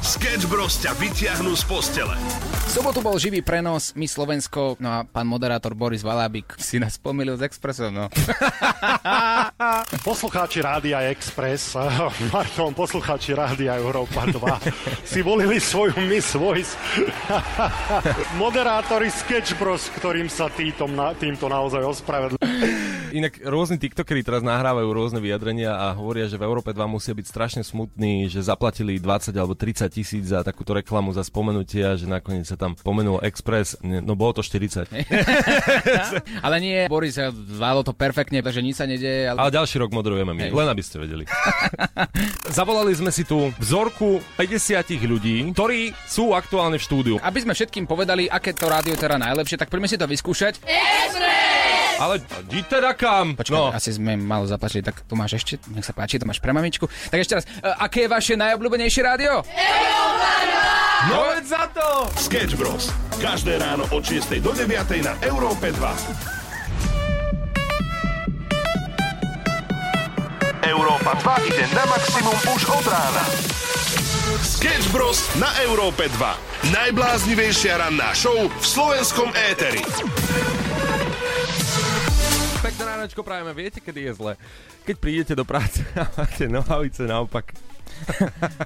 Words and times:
Sketch 0.00 0.48
Bros 0.48 0.80
ťa 0.80 0.96
vyťahnú 0.96 1.52
z 1.52 1.64
postele. 1.68 2.16
V 2.70 2.70
sobotu 2.72 3.04
bol 3.04 3.20
živý 3.20 3.44
prenos, 3.44 3.92
my 3.92 4.08
Slovensko, 4.08 4.80
no 4.80 4.88
a 4.88 4.98
pán 5.04 5.28
moderátor 5.28 5.76
Boris 5.76 6.00
Valábik 6.00 6.56
si 6.56 6.80
nás 6.80 6.96
pomýlil 6.96 7.36
s 7.36 7.44
Expressom, 7.44 7.92
no. 7.92 8.06
Poslucháči 10.08 10.64
Rádia 10.64 11.04
Express, 11.12 11.76
pardon, 12.34 12.72
poslucháči 12.72 13.36
Rádia 13.36 13.76
Európa 13.76 14.24
2 14.24 15.04
si 15.04 15.20
volili 15.20 15.60
svoju 15.60 15.98
Miss 16.08 16.32
Voice. 16.32 16.78
Moderátori 18.40 19.12
Sketch 19.12 19.60
Bros, 19.60 19.92
ktorým 20.00 20.32
sa 20.32 20.48
týmto, 20.48 20.88
týmto 21.20 21.52
naozaj 21.52 21.84
ospravedlňujú. 21.84 22.40
Inak 23.10 23.42
rôzni 23.42 23.74
TikTokeri 23.82 24.22
teraz 24.22 24.46
nahrávajú 24.46 24.86
rôzne 24.94 25.18
vyjadrenia 25.18 25.74
a 25.74 25.90
hovoria, 25.98 26.30
že 26.30 26.38
v 26.38 26.46
Európe 26.46 26.70
2 26.70 26.78
musia 26.86 27.10
byť 27.10 27.26
strašne 27.26 27.62
smutní, 27.66 28.30
že 28.30 28.46
zaplatili 28.46 29.02
20 29.02 29.34
alebo 29.34 29.49
30 29.54 29.90
tisíc 29.90 30.24
za 30.28 30.42
takúto 30.42 30.74
reklamu 30.76 31.14
za 31.14 31.22
spomenutie 31.26 31.82
že 31.96 32.06
nakoniec 32.06 32.46
sa 32.46 32.56
tam 32.56 32.76
pomenul 32.76 33.22
Express. 33.24 33.76
No 33.82 34.14
bolo 34.14 34.40
to 34.40 34.42
40. 34.42 34.90
ale 36.46 36.56
nie, 36.60 36.86
Boris, 36.86 37.16
zvládlo 37.20 37.82
to 37.86 37.92
perfektne, 37.96 38.40
takže 38.40 38.60
nič 38.64 38.78
sa 38.78 38.86
nedieje. 38.86 39.30
Ale... 39.30 39.38
ale 39.38 39.50
ďalší 39.54 39.76
rok 39.82 39.90
moderujeme 39.92 40.32
my, 40.32 40.50
len 40.50 40.68
aby 40.68 40.82
ste 40.82 41.00
vedeli. 41.00 41.24
Zavolali 42.56 42.92
sme 42.96 43.10
si 43.12 43.24
tu 43.24 43.50
vzorku 43.58 44.20
50 44.36 44.82
ľudí, 45.06 45.36
ktorí 45.52 45.92
sú 46.06 46.32
aktuálne 46.32 46.76
v 46.78 46.84
štúdiu. 46.84 47.16
Aby 47.20 47.44
sme 47.44 47.52
všetkým 47.56 47.84
povedali, 47.84 48.26
aké 48.26 48.56
to 48.56 48.66
rádio 48.70 48.96
teda 48.96 49.20
najlepšie, 49.20 49.60
tak 49.60 49.68
poďme 49.68 49.88
si 49.88 49.96
to 49.96 50.06
vyskúšať. 50.08 50.62
Express! 50.64 51.50
Ale 52.00 52.16
di 52.48 52.64
teda 52.64 52.96
kam? 52.96 53.36
Počkaj, 53.36 53.52
no. 53.52 53.68
asi 53.76 53.92
sme 53.92 54.16
malo 54.16 54.48
zapáčili, 54.48 54.80
tak 54.80 55.04
tu 55.04 55.12
máš 55.20 55.36
ešte, 55.36 55.60
nech 55.68 55.84
sa 55.84 55.92
páči, 55.92 56.16
to 56.16 56.24
máš 56.24 56.40
pre 56.40 56.56
mamičku. 56.56 56.88
Tak 56.88 57.20
ešte 57.20 57.36
raz, 57.36 57.44
uh, 57.44 57.76
aké 57.76 58.08
je 58.08 58.08
vaše 58.08 58.34
najobľúbenejšie 58.40 59.02
rádio? 59.04 59.39
No 61.10 61.32
veď 61.32 61.44
za 61.48 61.64
to! 61.72 62.06
Sketch 62.20 62.54
Bros. 62.60 62.92
Každé 63.20 63.60
ráno 63.60 63.88
od 63.92 64.04
6 64.04 64.40
do 64.40 64.52
9 64.52 64.68
na 65.04 65.16
Európe 65.24 65.72
2. 65.72 66.40
Európa 70.60 71.16
2 71.40 71.48
ide 71.50 71.64
na 71.72 71.84
maximum 71.88 72.36
už 72.52 72.62
od 72.68 72.84
rána. 72.84 73.24
Sketch 74.44 74.92
Bros. 74.92 75.24
na 75.40 75.48
Európe 75.64 76.06
2. 76.20 76.72
Najbláznivejšia 76.76 77.80
ranná 77.80 78.12
show 78.12 78.36
v 78.46 78.64
slovenskom 78.64 79.32
éteri. 79.32 79.80
Pekné 82.60 82.82
ránečko 82.84 83.24
prajeme. 83.24 83.56
Viete, 83.56 83.80
kedy 83.80 84.12
je 84.12 84.12
zle? 84.20 84.32
Keď 84.84 84.96
prídete 85.00 85.32
do 85.32 85.48
práce 85.48 85.80
a 85.96 86.04
máte 86.12 86.44
nohavice 86.44 87.08
naopak. 87.08 87.69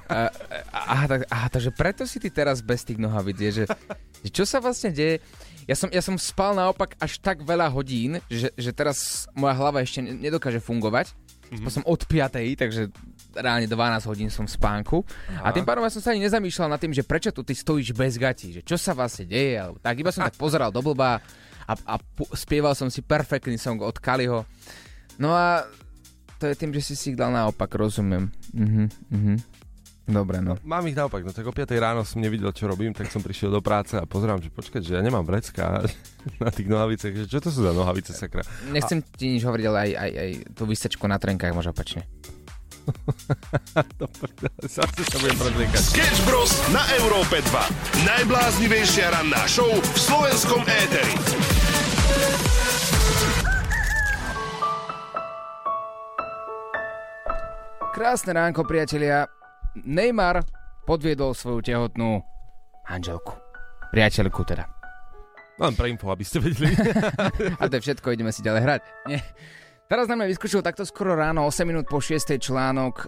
A, 0.09 0.31
a, 0.71 0.93
a, 1.05 1.17
a, 1.27 1.37
takže 1.51 1.71
preto 1.73 2.03
si 2.07 2.17
ty 2.19 2.31
teraz 2.31 2.59
bez 2.63 2.83
tých 2.83 2.99
nohavíc. 2.99 3.37
Je, 3.37 3.51
že, 3.51 3.65
že 4.25 4.29
čo 4.31 4.43
sa 4.47 4.63
vlastne 4.63 4.91
deje? 4.91 5.21
Ja 5.65 5.73
som, 5.73 5.89
ja 5.89 6.01
som 6.01 6.15
spal 6.15 6.53
naopak 6.53 6.93
až 7.01 7.17
tak 7.17 7.41
veľa 7.41 7.73
hodín, 7.73 8.21
že, 8.29 8.53
že 8.53 8.69
teraz 8.69 9.25
moja 9.33 9.57
hlava 9.57 9.81
ešte 9.81 10.01
nedokáže 10.01 10.61
fungovať. 10.61 11.13
Mm-hmm. 11.45 11.69
som 11.69 11.85
od 11.85 12.01
5, 12.09 12.41
takže 12.57 12.89
reálne 13.37 13.69
12 13.69 14.09
hodín 14.09 14.33
som 14.33 14.49
v 14.49 14.57
spánku. 14.57 15.05
Aha. 15.29 15.51
A 15.51 15.53
tým 15.53 15.61
pádom 15.61 15.85
ja 15.85 15.93
som 15.93 16.01
sa 16.01 16.17
ani 16.17 16.25
nezamýšľal 16.25 16.73
nad 16.73 16.81
tým, 16.81 16.89
že 16.89 17.05
prečo 17.05 17.29
tu 17.29 17.45
ty 17.45 17.53
stojíš 17.53 17.93
bez 17.93 18.17
gatí, 18.17 18.49
že 18.49 18.61
čo 18.65 18.81
sa 18.81 18.97
vlastne 18.97 19.29
deje, 19.29 19.61
alebo 19.61 19.77
tak 19.77 19.93
iba 20.01 20.09
som 20.09 20.25
tak 20.25 20.33
pozeral 20.41 20.73
do 20.73 20.81
blba 20.81 21.21
a, 21.69 21.73
a 21.85 21.95
pu- 22.01 22.29
spieval 22.33 22.73
som 22.73 22.89
si 22.89 23.05
perfektný 23.05 23.61
song 23.61 23.77
od 23.85 23.93
Kaliho. 24.01 24.41
No 25.21 25.37
a 25.37 25.69
to 26.39 26.51
je 26.51 26.55
tým, 26.55 26.71
že 26.75 26.81
si 26.81 26.93
si 26.95 27.05
ich 27.13 27.17
dal 27.17 27.31
naopak, 27.31 27.71
rozumiem. 27.75 28.31
Mhm, 28.53 28.85
mhm. 29.11 29.35
Dobre, 30.05 30.37
no. 30.37 30.53
Mám 30.61 30.85
ich 30.85 30.93
naopak, 30.93 31.25
no 31.25 31.33
tak 31.33 31.49
o 31.49 31.53
5 31.53 31.65
ráno 31.81 32.05
som 32.05 32.21
nevidel, 32.21 32.53
čo 32.53 32.69
robím, 32.69 32.93
tak 32.93 33.09
som 33.09 33.25
prišiel 33.25 33.49
do 33.49 33.57
práce 33.57 33.97
a 33.97 34.05
pozerám, 34.05 34.37
že 34.37 34.53
počkať, 34.53 34.85
že 34.85 34.93
ja 34.93 35.01
nemám 35.01 35.25
vrecka 35.25 35.81
na 36.43 36.53
tých 36.53 36.69
nohavicách, 36.69 37.25
že 37.25 37.25
čo 37.25 37.41
to 37.41 37.49
sú 37.49 37.65
za 37.65 37.73
nohavice, 37.73 38.13
sakra. 38.13 38.45
Nechcem 38.69 39.01
a... 39.01 39.05
ti 39.17 39.33
nič 39.33 39.41
hovoriť, 39.41 39.65
ale 39.65 39.79
aj, 39.89 39.91
aj, 39.97 40.11
aj 40.13 40.29
tú 40.53 40.63
vysečku 40.69 41.09
na 41.09 41.17
trenkách 41.17 41.57
môže 41.57 41.73
opačne. 41.73 42.05
Zase 44.61 45.01
sa 45.09 45.17
budem 45.17 45.37
predliekať. 45.41 45.81
Sketch 45.81 46.21
Bros. 46.29 46.53
na 46.69 46.85
Európe 47.01 47.41
2. 47.41 48.05
Najbláznivejšia 48.05 49.09
ranná 49.09 49.41
show 49.49 49.73
v 49.73 49.97
slovenskom 49.97 50.61
éteri. 50.69 51.17
Krásne 57.95 58.35
ránko, 58.35 58.67
priatelia. 58.67 59.23
Neymar 59.87 60.43
podviedol 60.83 61.31
svoju 61.31 61.63
tehotnú 61.63 62.19
manželku. 62.91 63.39
Priateľku 63.87 64.43
teda. 64.43 64.67
Len 65.55 65.71
pre 65.79 65.87
info, 65.87 66.11
aby 66.11 66.27
ste 66.27 66.43
vedeli. 66.43 66.75
A 67.63 67.71
to 67.71 67.79
je 67.79 67.87
všetko, 67.87 68.11
ideme 68.11 68.35
si 68.35 68.43
ďalej 68.43 68.61
hrať. 68.67 68.81
Nie. 69.07 69.23
Teraz 69.87 70.11
nám 70.11 70.27
vyskúšil 70.27 70.59
takto 70.59 70.83
skoro 70.83 71.15
ráno, 71.15 71.47
8 71.47 71.63
minút 71.63 71.87
po 71.87 72.03
6. 72.03 72.35
článok, 72.35 72.95
e, 72.99 73.07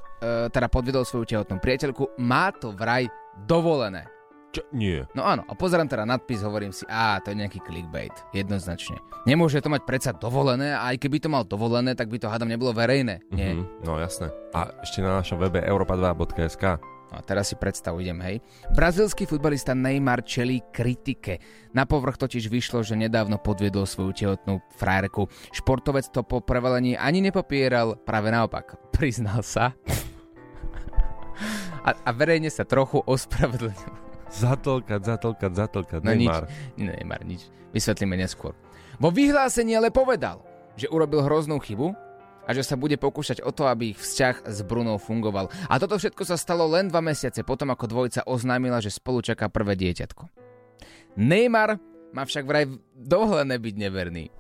teda 0.55 0.71
podviedol 0.71 1.03
svoju 1.03 1.35
tehotnú 1.35 1.59
priateľku. 1.59 2.15
Má 2.23 2.55
to 2.55 2.71
vraj 2.71 3.11
dovolené. 3.43 4.07
Čo? 4.55 4.61
Nie. 4.71 5.03
No 5.11 5.27
áno, 5.27 5.43
a 5.43 5.53
pozerám 5.53 5.91
teda 5.91 6.07
nadpis, 6.07 6.41
hovorím 6.41 6.71
si, 6.71 6.87
a 6.87 7.19
to 7.19 7.31
je 7.31 7.39
nejaký 7.39 7.59
clickbait, 7.61 8.15
jednoznačne. 8.31 8.95
Nemôže 9.27 9.59
to 9.59 9.67
mať 9.67 9.83
predsa 9.83 10.11
dovolené, 10.15 10.71
a 10.71 10.95
aj 10.95 11.03
keby 11.03 11.19
to 11.19 11.27
mal 11.27 11.43
dovolené, 11.43 11.93
tak 11.93 12.07
by 12.07 12.17
to 12.17 12.31
hádam 12.31 12.47
nebolo 12.47 12.71
verejné. 12.71 13.21
Nie. 13.29 13.53
Mm-hmm, 13.53 13.83
no 13.83 13.99
jasné. 13.99 14.31
A 14.55 14.71
ešte 14.81 15.03
na 15.03 15.19
našom 15.19 15.37
webe 15.37 15.59
europa2.sk 15.59 16.79
No 17.07 17.15
a 17.15 17.21
teraz 17.23 17.47
si 17.47 17.55
predstav, 17.55 17.95
idem, 18.03 18.19
hej. 18.19 18.43
Brazilský 18.75 19.23
futbalista 19.23 19.71
Neymar 19.71 20.27
čelí 20.27 20.59
kritike. 20.75 21.39
Na 21.71 21.87
povrch 21.87 22.19
totiž 22.19 22.51
vyšlo, 22.51 22.83
že 22.83 22.99
nedávno 22.99 23.39
podviedol 23.39 23.87
svoju 23.87 24.11
tehotnú 24.11 24.59
frajerku. 24.75 25.31
Športovec 25.55 26.11
to 26.11 26.27
po 26.27 26.43
prevalení 26.43 26.99
ani 26.99 27.23
nepopieral, 27.23 27.95
práve 28.03 28.27
naopak. 28.27 28.75
Priznal 28.95 29.43
sa. 29.43 29.71
A, 31.87 31.95
a 32.03 32.11
verejne 32.11 32.51
sa 32.51 32.67
trochu 32.67 32.99
ospravedlnil. 33.07 34.06
Zatlkať, 34.27 35.01
zatlkať, 35.03 35.51
zatlkať. 35.55 35.99
No 36.03 36.11
Neymar. 36.11 36.45
nič, 36.45 36.83
Neymar, 36.83 37.21
nič. 37.23 37.41
Vysvetlíme 37.71 38.15
neskôr. 38.19 38.53
Vo 38.97 39.13
vyhlásení 39.13 39.77
ale 39.77 39.93
povedal, 39.93 40.41
že 40.75 40.89
urobil 40.89 41.21
hroznú 41.23 41.61
chybu 41.61 41.93
a 42.47 42.49
že 42.55 42.63
sa 42.63 42.79
bude 42.79 42.95
pokúšať 42.95 43.43
o 43.43 43.51
to, 43.51 43.67
aby 43.67 43.91
ich 43.91 43.99
vzťah 43.99 44.47
s 44.47 44.57
Brunou 44.63 44.95
fungoval. 44.97 45.51
A 45.67 45.75
toto 45.77 45.99
všetko 45.99 46.23
sa 46.23 46.39
stalo 46.39 46.63
len 46.65 46.87
dva 46.87 47.03
mesiace 47.03 47.43
potom, 47.43 47.69
ako 47.71 47.85
dvojica 47.91 48.21
oznámila, 48.23 48.79
že 48.79 48.93
spolu 48.93 49.19
čaká 49.19 49.51
prvé 49.51 49.75
dieťatko. 49.75 50.23
Neymar 51.19 51.75
má 52.15 52.23
však 52.23 52.47
vraj 52.47 52.65
dovolené 52.95 53.59
byť 53.59 53.75
neverný. 53.75 54.31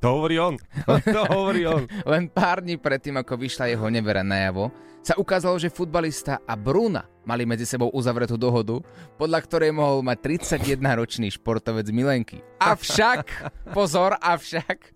To 0.00 0.06
hovorí 0.20 0.36
on. 0.36 0.54
To 1.16 1.22
hovorí 1.32 1.64
on. 1.64 1.88
Len 2.04 2.28
pár 2.28 2.60
dní 2.60 2.76
predtým, 2.76 3.16
ako 3.16 3.40
vyšla 3.40 3.72
jeho 3.72 3.86
nevera 3.88 4.20
najavo, 4.20 4.68
sa 5.06 5.14
ukázalo, 5.14 5.54
že 5.54 5.70
futbalista 5.70 6.42
a 6.42 6.58
Bruna 6.58 7.06
mali 7.22 7.46
medzi 7.46 7.62
sebou 7.62 7.94
uzavretú 7.94 8.34
dohodu, 8.34 8.82
podľa 9.14 9.40
ktorej 9.46 9.70
mohol 9.70 10.02
mať 10.02 10.18
31-ročný 10.50 11.30
športovec 11.30 11.86
Milenky. 11.94 12.42
Avšak, 12.58 13.30
pozor, 13.76 14.18
avšak, 14.18 14.90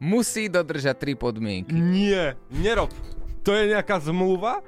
musí 0.00 0.48
dodržať 0.48 0.96
tri 0.96 1.12
podmienky. 1.12 1.76
Nie, 1.76 2.40
nerob. 2.48 2.88
To 3.42 3.52
je 3.52 3.74
nejaká 3.74 3.98
zmluva? 3.98 4.62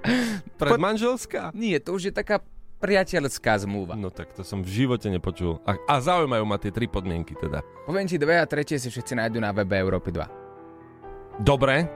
Predmanželská? 0.59 1.55
Nie, 1.55 1.79
to 1.79 1.95
už 1.95 2.11
je 2.11 2.13
taká 2.13 2.43
priateľská 2.85 3.65
zmluva. 3.65 3.97
No 3.97 4.13
tak 4.13 4.37
to 4.37 4.45
som 4.45 4.61
v 4.61 4.85
živote 4.85 5.09
nepočul. 5.09 5.57
A, 5.65 5.81
a 5.89 5.95
zaujímajú 6.05 6.45
ma 6.45 6.61
tie 6.61 6.69
tri 6.69 6.85
podmienky 6.85 7.33
teda. 7.33 7.65
Poviem 7.89 8.05
ti 8.05 8.21
dve 8.21 8.37
a 8.37 8.45
tretie 8.45 8.77
si 8.77 8.93
všetci 8.93 9.17
nájdu 9.17 9.41
na 9.41 9.57
webe 9.57 9.73
Európy 9.73 10.13
2. 10.13 11.41
Dobre. 11.41 11.89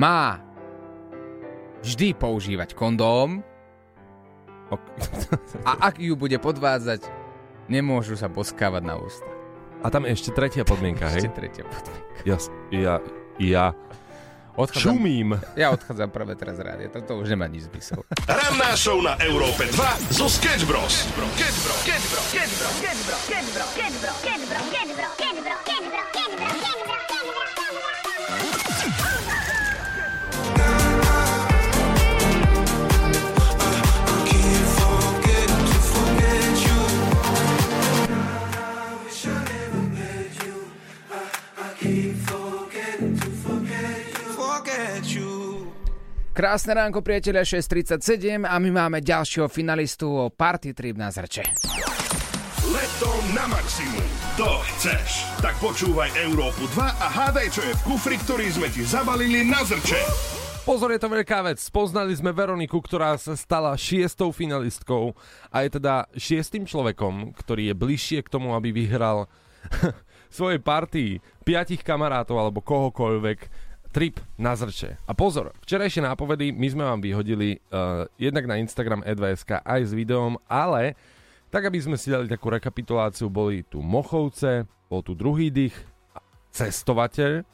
Má 0.00 0.40
vždy 1.84 2.16
používať 2.16 2.72
kondóm 2.72 3.44
a 5.68 5.92
ak 5.92 6.00
ju 6.00 6.16
bude 6.16 6.40
podvádzať, 6.40 7.04
nemôžu 7.68 8.16
sa 8.16 8.32
boskávať 8.32 8.82
na 8.88 8.96
ústa. 8.96 9.28
A 9.84 9.92
tam 9.92 10.08
je 10.08 10.16
ešte 10.16 10.32
tretia 10.32 10.64
podmienka, 10.64 11.12
hej? 11.12 11.28
Ešte 11.28 11.36
tretia 11.36 11.64
podmienka. 11.68 12.20
Ja, 12.24 12.36
ja, 12.72 12.94
ja 13.36 13.64
Odchádzam, 14.52 15.00
Čumím. 15.00 15.40
Ja 15.56 15.72
odchádzam 15.72 16.12
práve 16.12 16.36
teraz 16.36 16.60
rád. 16.60 16.84
Toto 16.92 17.24
už 17.24 17.32
nemá 17.32 17.48
nič 17.48 17.72
zmysel. 17.72 18.04
Ranná 18.28 18.76
show 18.76 19.00
na 19.00 19.16
Európe 19.24 19.64
2 19.64 20.12
zo 20.12 20.28
Sketch 20.28 20.68
Bros. 20.68 21.08
Sketch 21.08 21.58
Bros. 21.64 21.80
Sketch 21.80 22.04
Bros. 22.12 22.26
Sketch 22.28 22.52
Bros. 22.60 22.74
Sketch 22.76 23.00
Bros. 23.08 23.08
Sketch 23.08 23.08
Bros. 23.08 23.20
Sketch 23.24 23.48
Bros. 23.48 23.68
Sketch 23.72 23.96
Bros. 24.04 24.16
Sketch 24.20 24.41
Krásne 46.32 46.72
ránko, 46.72 47.04
priatelia, 47.04 47.44
6.37 47.44 48.48
a 48.48 48.56
my 48.56 48.70
máme 48.72 49.04
ďalšieho 49.04 49.52
finalistu 49.52 50.08
o 50.08 50.32
Party 50.32 50.72
Trip 50.72 50.96
na 50.96 51.12
Zrče. 51.12 51.44
Leto 52.72 53.10
na 53.36 53.44
maximum. 53.52 54.00
To 54.40 54.64
chceš. 54.64 55.28
Tak 55.44 55.60
počúvaj 55.60 56.08
Európu 56.24 56.64
2 56.72 56.88
a 56.88 57.06
hádaj, 57.20 57.52
čo 57.52 57.60
je 57.60 57.76
v 57.76 57.84
kufri, 57.84 58.16
ktorý 58.16 58.48
sme 58.48 58.72
ti 58.72 58.80
zabalili 58.80 59.44
na 59.44 59.60
zrče. 59.60 60.00
Pozor, 60.64 60.96
je 60.96 61.04
to 61.04 61.12
veľká 61.12 61.44
vec. 61.44 61.60
Spoznali 61.60 62.16
sme 62.16 62.32
Veroniku, 62.32 62.80
ktorá 62.80 63.12
sa 63.20 63.36
stala 63.36 63.76
šiestou 63.76 64.32
finalistkou 64.32 65.12
a 65.52 65.68
je 65.68 65.76
teda 65.76 66.08
šiestým 66.16 66.64
človekom, 66.64 67.36
ktorý 67.36 67.68
je 67.68 67.74
bližšie 67.76 68.24
k 68.24 68.32
tomu, 68.32 68.56
aby 68.56 68.72
vyhral 68.72 69.28
svojej 70.32 70.64
partii 70.64 71.20
piatich 71.44 71.84
kamarátov 71.84 72.40
alebo 72.40 72.64
kohokoľvek 72.64 73.71
trip 73.92 74.18
na 74.40 74.56
zrče. 74.56 74.96
A 75.04 75.12
pozor, 75.12 75.52
včerajšie 75.62 76.02
nápovedy 76.02 76.50
my 76.50 76.66
sme 76.72 76.84
vám 76.88 77.00
vyhodili 77.04 77.60
uh, 77.68 78.08
jednak 78.16 78.48
na 78.48 78.56
Instagram 78.56 79.04
e2sk 79.04 79.60
aj 79.60 79.80
s 79.84 79.92
videom, 79.92 80.40
ale 80.48 80.96
tak, 81.52 81.68
aby 81.68 81.76
sme 81.76 82.00
si 82.00 82.08
dali 82.08 82.24
takú 82.24 82.48
rekapituláciu, 82.48 83.28
boli 83.28 83.60
tu 83.68 83.84
Mochovce, 83.84 84.64
bol 84.88 85.04
tu 85.04 85.12
druhý 85.12 85.52
dých, 85.52 85.76
cestovateľ 86.52 87.44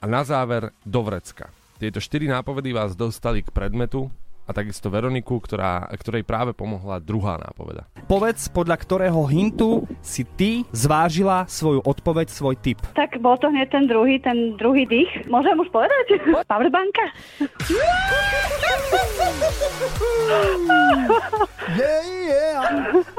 a 0.00 0.04
na 0.08 0.24
záver 0.24 0.72
do 0.84 1.04
Vrecka. 1.04 1.52
Tieto 1.76 2.00
štyri 2.00 2.28
nápovedy 2.28 2.72
vás 2.72 2.96
dostali 2.96 3.44
k 3.44 3.52
predmetu, 3.52 4.08
a 4.50 4.52
takisto 4.52 4.90
Veroniku, 4.90 5.38
ktorá, 5.38 5.86
ktorej 5.94 6.26
práve 6.26 6.50
pomohla 6.50 6.98
druhá 6.98 7.38
nápoveda. 7.38 7.86
Povedz, 8.10 8.50
podľa 8.50 8.74
ktorého 8.82 9.22
hintu 9.30 9.86
si 10.02 10.26
ty 10.26 10.66
zvážila 10.74 11.46
svoju 11.46 11.86
odpoveď, 11.86 12.26
svoj 12.26 12.58
tip. 12.58 12.82
Tak 12.98 13.22
bol 13.22 13.38
to 13.38 13.46
hneď 13.46 13.70
ten 13.70 13.86
druhý, 13.86 14.18
ten 14.18 14.58
druhý 14.58 14.90
dých. 14.90 15.30
Môžem 15.30 15.54
už 15.54 15.70
povedať? 15.70 16.18
Powerbanka? 16.50 17.04
Yeah, 21.70 22.02
yeah. 22.26 22.58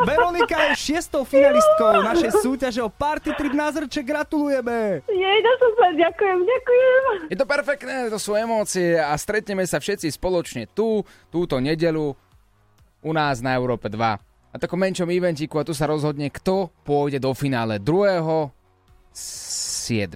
Veronika 0.03 0.75
je 0.75 0.91
šiestou 0.91 1.23
finalistkou 1.23 2.03
našej 2.03 2.31
súťaže 2.43 2.81
o 2.83 2.91
Party 2.91 3.31
Trip 3.39 3.55
na 3.55 3.71
Zrče. 3.71 4.03
Gratulujeme. 4.03 5.07
Jej, 5.07 5.39
to 5.39 5.51
som 5.55 5.71
sa, 5.79 5.87
ďakujem, 5.95 6.39
ďakujem. 6.43 7.01
Je 7.31 7.37
to 7.39 7.47
perfektné, 7.47 7.95
to 8.11 8.19
sú 8.19 8.35
emócie 8.35 8.99
a 8.99 9.15
stretneme 9.15 9.63
sa 9.63 9.79
všetci 9.79 10.11
spoločne 10.11 10.67
tu, 10.75 11.07
túto 11.29 11.59
nedelu 11.61 12.15
u 13.01 13.11
nás 13.11 13.41
na 13.43 13.53
Európe 13.53 13.89
2. 13.89 13.97
Na 14.51 14.57
takom 14.59 14.79
menšom 14.79 15.07
eventíku 15.11 15.59
a 15.59 15.67
tu 15.67 15.71
sa 15.71 15.87
rozhodne, 15.87 16.27
kto 16.27 16.69
pôjde 16.83 17.21
do 17.21 17.31
finále 17.31 17.79
druhého 17.79 18.51
7. 19.15 20.11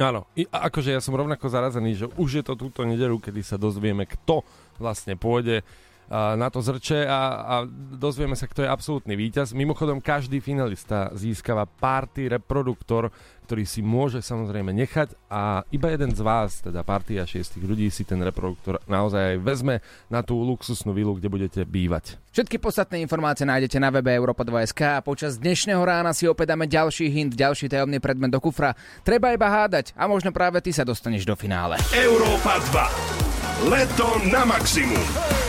Áno, 0.00 0.26
I, 0.34 0.48
akože 0.48 0.96
ja 0.96 1.00
som 1.04 1.14
rovnako 1.14 1.46
zarazený, 1.46 1.94
že 1.94 2.06
už 2.18 2.42
je 2.42 2.44
to 2.44 2.58
túto 2.58 2.82
nedelu, 2.82 3.14
kedy 3.20 3.44
sa 3.44 3.60
dozvieme, 3.60 4.08
kto 4.08 4.42
vlastne 4.80 5.14
pôjde 5.14 5.62
na 6.10 6.48
to 6.52 6.60
zrče 6.60 7.08
a, 7.08 7.20
a 7.40 7.54
dozvieme 7.96 8.36
sa, 8.36 8.44
kto 8.44 8.66
je 8.66 8.68
absolútny 8.68 9.16
víťaz. 9.16 9.56
Mimochodom, 9.56 10.02
každý 10.02 10.42
finalista 10.44 11.08
získava 11.16 11.64
party 11.64 12.28
reproduktor, 12.28 13.08
ktorý 13.48 13.64
si 13.66 13.84
môže 13.84 14.22
samozrejme 14.24 14.72
nechať 14.72 15.12
a 15.28 15.66
iba 15.74 15.92
jeden 15.92 16.14
z 16.14 16.20
vás, 16.24 16.62
teda 16.64 16.80
partia 16.86 17.26
šiestich 17.26 17.60
ľudí, 17.60 17.90
si 17.92 18.06
ten 18.06 18.20
reproduktor 18.22 18.80
naozaj 18.88 19.36
aj 19.36 19.36
vezme 19.44 19.74
na 20.08 20.24
tú 20.24 20.40
luxusnú 20.40 20.94
vilu, 20.96 21.18
kde 21.18 21.28
budete 21.28 21.60
bývať. 21.66 22.16
Všetky 22.32 22.56
podstatné 22.56 23.02
informácie 23.04 23.44
nájdete 23.44 23.76
na 23.76 23.92
webe 23.92 24.08
Europa 24.14 24.40
2.sk 24.46 25.00
a 25.00 25.04
počas 25.04 25.36
dnešného 25.36 25.82
rána 25.84 26.16
si 26.16 26.24
opäť 26.24 26.56
dáme 26.56 26.64
ďalší 26.70 27.12
hint, 27.12 27.36
ďalší 27.36 27.68
tajomný 27.68 28.00
predmet 28.00 28.32
do 28.32 28.40
kufra. 28.40 28.72
Treba 29.04 29.36
iba 29.36 29.52
hádať 29.52 29.92
a 29.98 30.08
možno 30.08 30.32
práve 30.32 30.64
ty 30.64 30.72
sa 30.72 30.86
dostaneš 30.86 31.28
do 31.28 31.36
finále. 31.36 31.76
Európa 31.92 32.56
2. 32.72 33.68
Leto 33.68 34.16
na 34.32 34.48
maximum. 34.48 35.41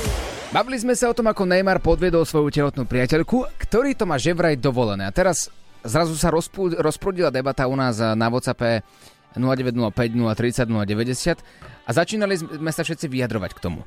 Bavili 0.53 0.77
sme 0.77 0.94
sa 0.94 1.09
o 1.09 1.17
tom, 1.17 1.25
ako 1.25 1.50
Neymar 1.50 1.81
podviedol 1.81 2.29
svoju 2.29 2.53
tehotnú 2.53 2.85
priateľku, 2.85 3.57
ktorý 3.57 3.97
to 3.97 4.05
má 4.05 4.21
že 4.21 4.38
vraj 4.38 4.53
dovolené. 4.53 5.01
A 5.01 5.09
teraz 5.09 5.50
zrazu 5.81 6.13
sa 6.13 6.29
rozprúdila 6.29 6.77
rozprudila 6.77 7.33
debata 7.33 7.65
u 7.65 7.73
nás 7.73 7.97
na 7.97 8.29
WhatsAppe 8.29 8.85
0905 9.33 10.13
030 10.13 10.69
090 10.69 11.41
a 11.41 11.89
začínali 11.89 12.38
sme 12.38 12.69
sa 12.69 12.85
všetci 12.85 13.09
vyjadrovať 13.09 13.51
k 13.57 13.63
tomu. 13.65 13.81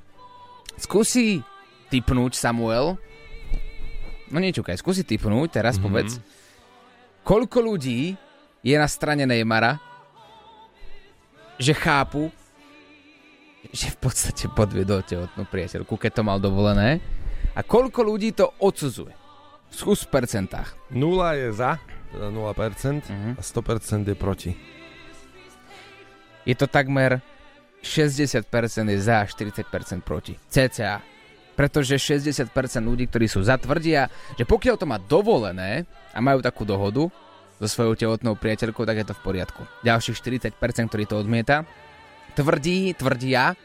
Skúsi 0.75 1.39
typnúť 1.87 2.35
Samuel, 2.35 2.99
no 4.35 4.39
nečukaj, 4.43 4.75
skúsi 4.83 5.07
typnúť, 5.07 5.63
teraz 5.63 5.79
mm-hmm. 5.79 5.87
povedz, 5.87 6.19
koľko 7.23 7.63
ľudí 7.63 8.19
je 8.67 8.75
na 8.75 8.91
strane 8.91 9.23
Neymara, 9.23 9.79
že 11.63 11.79
chápu, 11.79 12.35
že 13.73 13.95
v 13.95 13.99
podstate 13.99 14.51
podviedol 14.53 15.03
tehotnú 15.03 15.47
priateľku, 15.47 15.95
keď 15.97 16.21
to 16.21 16.23
mal 16.27 16.39
dovolené. 16.39 16.99
A 17.57 17.65
koľko 17.65 18.05
ľudí 18.05 18.37
to 18.37 18.53
odsudzuje? 18.61 19.17
Skús 19.73 20.05
v 20.07 20.13
percentách. 20.13 20.77
0 20.93 21.03
je 21.35 21.49
za, 21.57 21.81
teda 22.13 22.29
0% 22.31 22.37
uh-huh. 22.37 23.33
a 23.37 23.43
100% 23.43 24.13
je 24.13 24.17
proti. 24.17 24.53
Je 26.47 26.55
to 26.55 26.71
takmer 26.71 27.19
60% 27.83 28.47
je 28.91 28.99
za 28.99 29.17
a 29.23 29.25
40% 29.27 30.03
proti. 30.03 30.35
CCA. 30.49 31.03
Pretože 31.57 31.97
60% 31.97 32.53
ľudí, 32.85 33.09
ktorí 33.09 33.27
sú 33.27 33.41
za, 33.41 33.57
tvrdia, 33.57 34.13
že 34.37 34.45
pokiaľ 34.45 34.75
to 34.77 34.87
má 34.87 35.01
dovolené 35.01 35.89
a 36.13 36.21
majú 36.21 36.45
takú 36.45 36.69
dohodu 36.69 37.09
so 37.57 37.67
svojou 37.67 37.97
tehotnou 37.97 38.37
priateľkou, 38.37 38.85
tak 38.85 39.01
je 39.01 39.07
to 39.09 39.17
v 39.17 39.25
poriadku. 39.25 39.65
Ďalších 39.81 40.53
40%, 40.53 40.93
ktorí 40.93 41.09
to 41.09 41.17
odmieta, 41.17 41.65
tvrdí, 42.37 42.93
tvrdia, 42.93 43.57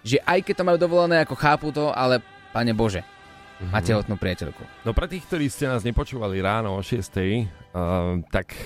že 0.00 0.16
aj 0.24 0.40
keď 0.48 0.54
to 0.56 0.66
majú 0.66 0.78
dovolené, 0.80 1.20
ako 1.20 1.36
chápu 1.36 1.68
to, 1.70 1.92
ale 1.92 2.24
pane 2.56 2.72
Bože, 2.72 3.04
mm-hmm. 3.04 3.70
máte 3.70 3.92
tehotnú 3.92 4.16
priateľku. 4.16 4.64
No 4.88 4.96
pre 4.96 5.06
tých, 5.06 5.28
ktorí 5.28 5.52
ste 5.52 5.68
nás 5.68 5.84
nepočúvali 5.84 6.40
ráno 6.40 6.74
o 6.74 6.80
6, 6.80 6.96
uh, 6.96 8.24
tak 8.32 8.56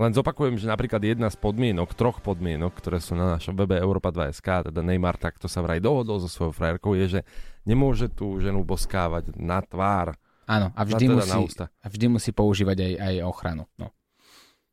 len 0.00 0.16
zopakujem, 0.16 0.56
že 0.56 0.64
napríklad 0.64 1.04
jedna 1.04 1.28
z 1.28 1.36
podmienok, 1.36 1.92
troch 1.92 2.24
podmienok, 2.24 2.72
ktoré 2.72 3.04
sú 3.04 3.12
na 3.12 3.36
našom 3.36 3.52
webe 3.52 3.76
Europa 3.76 4.08
2.sk, 4.08 4.72
teda 4.72 4.80
Neymar 4.80 5.20
takto 5.20 5.44
sa 5.44 5.60
vraj 5.60 5.82
dohodol 5.82 6.24
so 6.24 6.30
svojou 6.30 6.56
frajerkou, 6.56 6.96
je, 6.96 7.18
že 7.18 7.20
nemôže 7.68 8.08
tú 8.08 8.40
ženu 8.40 8.64
boskávať 8.64 9.36
na 9.36 9.60
tvár. 9.60 10.16
Áno, 10.48 10.72
a 10.72 10.80
vždy, 10.88 11.04
teda 11.04 11.36
musí, 11.36 11.60
a 11.60 11.86
vždy 11.92 12.06
musí 12.08 12.30
používať 12.32 12.78
aj, 12.80 12.92
aj 12.96 13.14
ochranu. 13.28 13.68
No. 13.76 13.92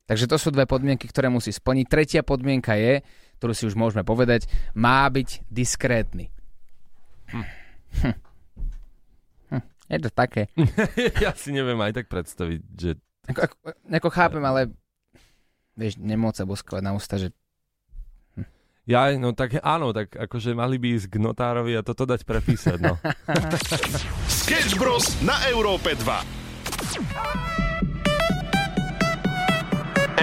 Takže 0.08 0.32
to 0.32 0.40
sú 0.40 0.56
dve 0.56 0.64
podmienky, 0.64 1.04
ktoré 1.12 1.28
musí 1.28 1.52
splniť. 1.52 1.86
Tretia 1.92 2.22
podmienka 2.24 2.80
je, 2.80 3.04
ktorú 3.38 3.54
si 3.54 3.64
už 3.70 3.78
môžeme 3.78 4.02
povedať, 4.02 4.50
má 4.74 5.06
byť 5.08 5.46
diskrétny. 5.50 6.34
Hm. 7.30 7.46
Hm. 8.02 8.16
Hm. 9.54 9.64
Je 9.94 9.98
to 10.02 10.10
také. 10.12 10.50
ja 11.26 11.32
si 11.38 11.54
neviem 11.54 11.78
aj 11.80 12.04
tak 12.04 12.08
predstaviť, 12.10 12.62
že... 12.74 12.92
Ako, 13.28 13.40
ako, 13.44 13.56
ako 13.92 14.10
chápem, 14.10 14.44
ale 14.44 14.72
vieš, 15.78 16.02
nemôcť 16.02 16.38
sa 16.42 16.46
boskovať 16.50 16.84
na 16.84 16.96
ústa, 16.96 17.22
že 17.22 17.30
ja, 18.88 19.12
no 19.20 19.36
tak 19.36 19.60
áno, 19.60 19.92
tak 19.92 20.16
akože 20.16 20.56
mali 20.56 20.80
by 20.80 20.96
ísť 20.96 21.12
k 21.12 21.20
notárovi 21.20 21.76
a 21.76 21.84
toto 21.84 22.08
dať 22.08 22.24
prepísať, 22.24 22.80
no. 22.80 22.96
Sketch 24.48 24.80
Bros. 24.80 25.20
na 25.28 25.36
Európe 25.52 25.92
2. 25.92 26.08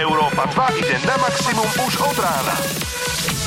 Európa 0.00 0.48
2 0.48 0.80
ide 0.80 0.96
na 1.04 1.16
maximum 1.20 1.68
už 1.76 1.94
od 2.08 2.16
rána. 2.16 2.56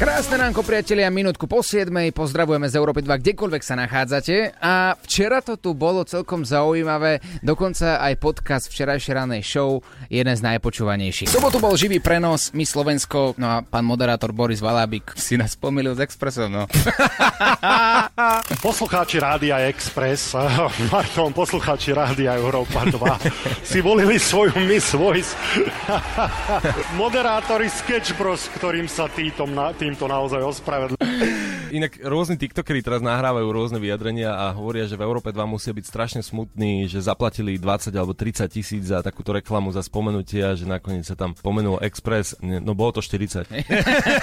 Krásne 0.00 0.40
ránko, 0.40 0.64
priatelia, 0.64 1.12
minútku 1.12 1.44
po 1.44 1.60
7. 1.60 1.92
Pozdravujeme 2.16 2.64
z 2.72 2.80
Európy 2.80 3.04
2, 3.04 3.20
kdekoľvek 3.20 3.60
sa 3.60 3.76
nachádzate. 3.76 4.56
A 4.56 4.96
včera 5.04 5.44
to 5.44 5.60
tu 5.60 5.76
bolo 5.76 6.08
celkom 6.08 6.40
zaujímavé, 6.40 7.20
dokonca 7.44 8.00
aj 8.00 8.16
podcast 8.16 8.72
včerajšej 8.72 9.12
ranej 9.12 9.44
show, 9.44 9.84
jeden 10.08 10.32
z 10.32 10.40
najpočúvanejších. 10.40 11.28
Sobotu 11.28 11.60
bol 11.60 11.76
živý 11.76 12.00
prenos, 12.00 12.48
my 12.56 12.64
Slovensko, 12.64 13.36
no 13.36 13.44
a 13.44 13.56
pán 13.60 13.84
moderátor 13.84 14.32
Boris 14.32 14.64
Valábik 14.64 15.12
si 15.20 15.36
nás 15.36 15.52
pomýlil 15.52 15.92
s 15.92 16.00
Expressom, 16.00 16.48
no. 16.48 16.64
Poslucháči 18.64 19.20
Rádia 19.20 19.68
Express, 19.68 20.32
pardon, 20.96 21.28
poslucháči 21.36 21.92
Rádia 21.92 22.40
Európa 22.40 22.88
2 22.88 23.68
si 23.68 23.84
volili 23.84 24.16
svoju 24.16 24.64
Miss 24.64 24.96
Voice. 24.96 25.36
Moderátori 26.96 27.68
Sketch 27.68 28.16
Bros, 28.16 28.48
ktorým 28.56 28.88
sa 28.88 29.04
týmto, 29.12 29.44
na, 29.44 29.76
týmto 29.90 30.06
naozaj 30.06 30.38
ospravedlňujem. 30.38 31.50
Inak 31.70 32.02
rôzni 32.02 32.34
tiktokeri 32.34 32.82
teraz 32.82 32.98
nahrávajú 32.98 33.46
rôzne 33.50 33.78
vyjadrenia 33.78 34.34
a 34.34 34.50
hovoria, 34.54 34.90
že 34.90 34.98
v 34.98 35.06
Európe 35.06 35.30
2 35.30 35.38
musia 35.46 35.70
byť 35.70 35.84
strašne 35.86 36.22
smutní, 36.22 36.90
že 36.90 36.98
zaplatili 37.02 37.58
20 37.58 37.94
alebo 37.94 38.14
30 38.14 38.46
tisíc 38.50 38.90
za 38.90 39.02
takúto 39.02 39.30
reklamu 39.30 39.70
za 39.70 39.82
spomenutie 39.82 40.42
a 40.42 40.58
že 40.58 40.66
nakoniec 40.66 41.06
sa 41.06 41.14
tam 41.14 41.34
pomenul 41.34 41.78
Express. 41.82 42.34
No 42.42 42.74
bolo 42.74 42.98
to 42.98 43.02
40. 43.02 43.50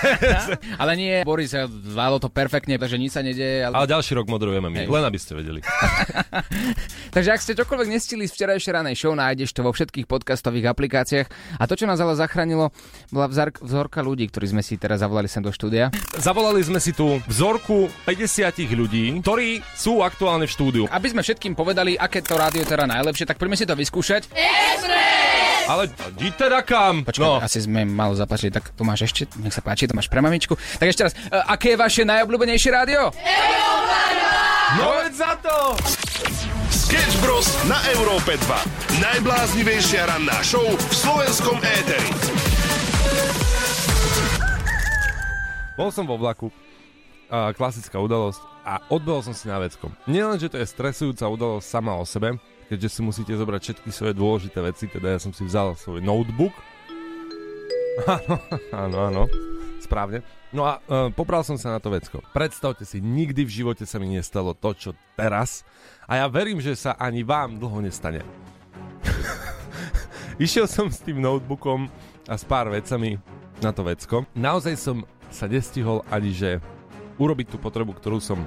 Ale 0.84 0.94
nie, 1.00 1.24
Boris, 1.24 1.56
zvládlo 1.56 2.28
to 2.28 2.30
perfektne, 2.32 2.76
takže 2.76 3.00
nič 3.00 3.16
sa 3.16 3.24
nedieje. 3.24 3.64
Ale... 3.64 3.76
Ale 3.80 3.92
ďalší 3.96 4.20
rok 4.20 4.28
moderujeme 4.28 4.68
my, 4.68 4.80
Hej. 4.84 4.88
len 4.92 5.04
aby 5.08 5.20
ste 5.20 5.36
vedeli. 5.36 5.60
Takže 7.16 7.34
ak 7.34 7.42
ste 7.42 7.58
čokoľvek 7.58 7.90
nestili 7.90 8.28
z 8.28 8.36
včerajšej 8.36 8.74
ranej 8.78 8.96
show, 9.00 9.16
nájdeš 9.16 9.56
to 9.56 9.66
vo 9.66 9.72
všetkých 9.72 10.06
podcastových 10.06 10.70
aplikáciách. 10.70 11.28
A 11.58 11.64
to, 11.66 11.80
čo 11.80 11.90
nás 11.90 11.98
ale 11.98 12.14
zachránilo, 12.14 12.70
bola 13.10 13.26
vzor- 13.32 13.58
vzorka 13.64 14.06
ľudí, 14.06 14.30
ktorí 14.30 14.54
sme 14.54 14.62
si 14.62 14.78
teraz 14.78 15.02
zavolali 15.02 15.26
sem 15.26 15.42
do 15.42 15.50
štúdia. 15.58 15.90
Zavolali 16.22 16.62
sme 16.62 16.78
si 16.78 16.94
tu 16.94 17.18
vzorku 17.26 17.90
50 18.06 18.78
ľudí, 18.78 19.18
ktorí 19.26 19.66
sú 19.74 20.06
aktuálne 20.06 20.46
v 20.46 20.54
štúdiu. 20.54 20.84
Aby 20.94 21.18
sme 21.18 21.26
všetkým 21.26 21.58
povedali, 21.58 21.98
aké 21.98 22.22
to 22.22 22.38
rádio 22.38 22.62
je 22.62 22.70
teda 22.70 22.86
najlepšie, 22.86 23.26
tak 23.26 23.42
poďme 23.42 23.58
si 23.58 23.66
to 23.66 23.74
vyskúšať. 23.74 24.30
Ale 25.68 25.92
di 26.16 26.32
teda 26.32 26.64
kam? 26.64 27.04
Počkaj, 27.04 27.26
no, 27.28 27.44
asi 27.44 27.60
sme 27.60 27.84
malo 27.84 28.16
zapáčiť, 28.16 28.52
tak 28.54 28.72
tu 28.72 28.88
máš 28.88 29.12
ešte, 29.12 29.28
nech 29.44 29.52
sa 29.52 29.60
páči, 29.60 29.90
to 29.90 29.98
máš 29.98 30.08
pre 30.08 30.24
mamičku. 30.24 30.56
Tak 30.56 30.88
ešte 30.88 31.04
raz, 31.04 31.12
e, 31.12 31.20
aké 31.28 31.76
je 31.76 31.78
vaše 31.82 32.02
najobľúbenejšie 32.08 32.70
rádio? 32.72 33.12
no 34.80 34.88
veď 35.04 35.12
za 35.12 35.32
to! 35.44 35.76
Sketch 36.72 37.20
Bros. 37.20 37.52
na 37.68 37.76
Európe 38.00 38.40
2. 38.40 39.04
Najbláznivejšia 39.04 40.08
ranná 40.08 40.40
show 40.40 40.64
v 40.64 40.94
slovenskom 40.96 41.60
éteri. 41.60 42.47
Bol 45.78 45.94
som 45.94 46.10
vo 46.10 46.18
vlaku, 46.18 46.50
a 47.30 47.54
klasická 47.54 48.02
udalosť 48.02 48.42
a 48.66 48.82
odbehol 48.90 49.22
som 49.22 49.36
si 49.36 49.46
na 49.46 49.62
veckom. 49.62 49.94
Nielen, 50.10 50.42
že 50.42 50.50
to 50.50 50.58
je 50.58 50.66
stresujúca 50.66 51.28
udalosť 51.28 51.68
sama 51.68 51.94
o 52.00 52.08
sebe, 52.08 52.40
keďže 52.72 52.98
si 52.98 53.02
musíte 53.04 53.36
zobrať 53.36 53.62
všetky 53.62 53.90
svoje 53.92 54.14
dôležité 54.16 54.60
veci, 54.64 54.90
teda 54.90 55.16
ja 55.16 55.20
som 55.22 55.32
si 55.36 55.46
vzal 55.46 55.76
svoj 55.76 56.02
notebook. 56.02 56.56
Áno, 58.06 58.38
áno, 58.70 58.98
áno, 59.10 59.24
správne. 59.82 60.22
No 60.54 60.70
a 60.70 60.78
uh, 60.86 61.10
popral 61.10 61.42
som 61.42 61.58
sa 61.58 61.74
na 61.74 61.82
to 61.82 61.90
vecko. 61.90 62.22
Predstavte 62.30 62.86
si, 62.86 63.02
nikdy 63.02 63.42
v 63.42 63.50
živote 63.50 63.90
sa 63.90 63.98
mi 63.98 64.14
nestalo 64.14 64.54
to, 64.54 64.70
čo 64.78 64.90
teraz 65.18 65.66
a 66.06 66.22
ja 66.22 66.30
verím, 66.30 66.62
že 66.62 66.78
sa 66.78 66.94
ani 66.94 67.26
vám 67.26 67.58
dlho 67.58 67.82
nestane. 67.82 68.22
Išiel 70.46 70.70
som 70.70 70.94
s 70.94 71.02
tým 71.02 71.18
notebookom 71.18 71.90
a 72.30 72.38
s 72.38 72.46
pár 72.46 72.70
vecami 72.70 73.18
na 73.66 73.74
to 73.74 73.82
vecko. 73.82 74.30
Naozaj 74.38 74.78
som 74.78 75.02
sa 75.30 75.46
nestihol 75.46 76.04
ani, 76.08 76.32
že 76.32 76.60
urobiť 77.16 77.48
tú 77.50 77.58
potrebu, 77.58 77.94
ktorú 77.94 78.18
som 78.18 78.40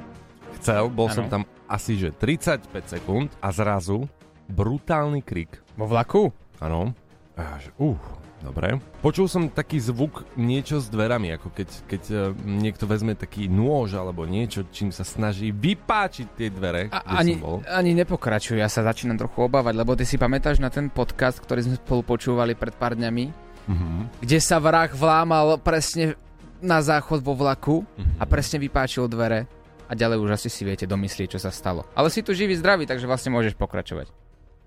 chcel. 0.56 0.86
Bol 0.86 1.08
Áno. 1.08 1.14
som 1.14 1.26
tam 1.26 1.42
asi, 1.66 1.94
že 1.94 2.10
35 2.10 2.66
sekúnd 2.90 3.28
a 3.38 3.50
zrazu 3.50 4.06
brutálny 4.46 5.20
krik. 5.20 5.58
Vo 5.74 5.86
vlaku? 5.86 6.30
Áno. 6.58 6.92
A 7.34 7.40
ja, 7.40 7.54
že, 7.58 7.70
uh, 7.78 7.96
dobre. 8.40 8.76
Počul 9.00 9.24
som 9.24 9.48
taký 9.48 9.78
zvuk 9.78 10.26
niečo 10.34 10.76
s 10.76 10.86
dverami, 10.86 11.32
ako 11.32 11.48
keď, 11.48 11.68
keď 11.86 12.02
uh, 12.10 12.18
niekto 12.42 12.84
vezme 12.84 13.14
taký 13.14 13.46
nôž 13.46 13.94
alebo 13.94 14.26
niečo, 14.26 14.66
čím 14.68 14.90
sa 14.90 15.02
snaží 15.02 15.48
vypáčiť 15.48 16.26
tie 16.34 16.48
dvere, 16.50 16.90
A, 16.90 17.00
kde 17.00 17.16
ani, 17.16 17.32
som 17.32 17.42
bol. 17.42 17.56
ani 17.64 17.90
nepokračuj, 17.94 18.58
ja 18.58 18.66
sa 18.66 18.82
začínam 18.82 19.16
trochu 19.16 19.40
obávať, 19.40 19.74
lebo 19.74 19.94
ty 19.94 20.04
si 20.04 20.14
pamätáš 20.14 20.58
na 20.58 20.68
ten 20.68 20.86
podcast, 20.86 21.38
ktorý 21.38 21.64
sme 21.64 21.76
spolu 21.78 22.02
počúvali 22.04 22.52
pred 22.52 22.74
pár 22.74 22.92
dňami, 22.92 23.24
Mhm. 23.60 24.18
kde 24.20 24.38
sa 24.38 24.58
vrah 24.58 24.88
vlámal 24.88 25.56
presne 25.56 26.18
na 26.60 26.84
záchod 26.84 27.24
vo 27.24 27.34
vlaku 27.36 27.82
a 28.20 28.24
presne 28.28 28.60
vypáčil 28.60 29.08
dvere 29.08 29.48
a 29.90 29.92
ďalej 29.96 30.22
už 30.22 30.30
asi 30.38 30.48
si 30.52 30.62
viete 30.62 30.86
domyslieť, 30.86 31.34
čo 31.34 31.40
sa 31.42 31.50
stalo. 31.50 31.82
Ale 31.98 32.12
si 32.12 32.22
tu 32.22 32.30
živý, 32.30 32.54
zdravý, 32.54 32.86
takže 32.86 33.10
vlastne 33.10 33.34
môžeš 33.34 33.58
pokračovať. 33.58 34.12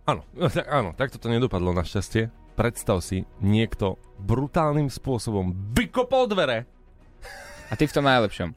Áno, 0.03 0.27
no, 0.35 0.51
tak, 0.51 0.67
áno, 0.67 0.91
takto 0.91 1.15
to 1.15 1.31
nedopadlo 1.31 1.71
našťastie. 1.71 2.27
Predstav 2.59 2.99
si, 2.99 3.23
niekto 3.39 3.97
brutálnym 4.19 4.91
spôsobom 4.91 5.55
vykopol 5.73 6.27
dvere 6.29 6.69
A 7.71 7.73
ty 7.73 7.89
v 7.89 7.95
tom 7.95 8.05
najlepšom. 8.05 8.53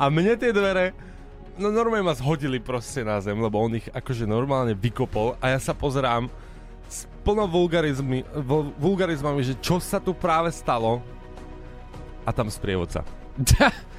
a 0.00 0.04
mne 0.08 0.38
tie 0.38 0.54
dvere 0.54 0.96
no 1.58 1.70
normálne 1.70 2.06
ma 2.06 2.14
zhodili 2.14 2.58
proste 2.58 3.02
na 3.06 3.20
zem, 3.20 3.36
lebo 3.38 3.60
on 3.60 3.76
ich 3.78 3.86
akože 3.90 4.26
normálne 4.26 4.74
vykopol 4.74 5.36
a 5.38 5.54
ja 5.54 5.58
sa 5.60 5.74
pozerám 5.74 6.30
s 6.88 7.08
plno 7.24 7.48
vulgarizmy, 7.48 8.24
vul- 8.44 8.72
vulgarizmami, 8.76 9.40
že 9.42 9.54
čo 9.58 9.80
sa 9.80 9.98
tu 9.98 10.12
práve 10.12 10.52
stalo 10.52 11.00
a 12.24 12.30
tam 12.32 12.48
sprievodca. 12.48 13.04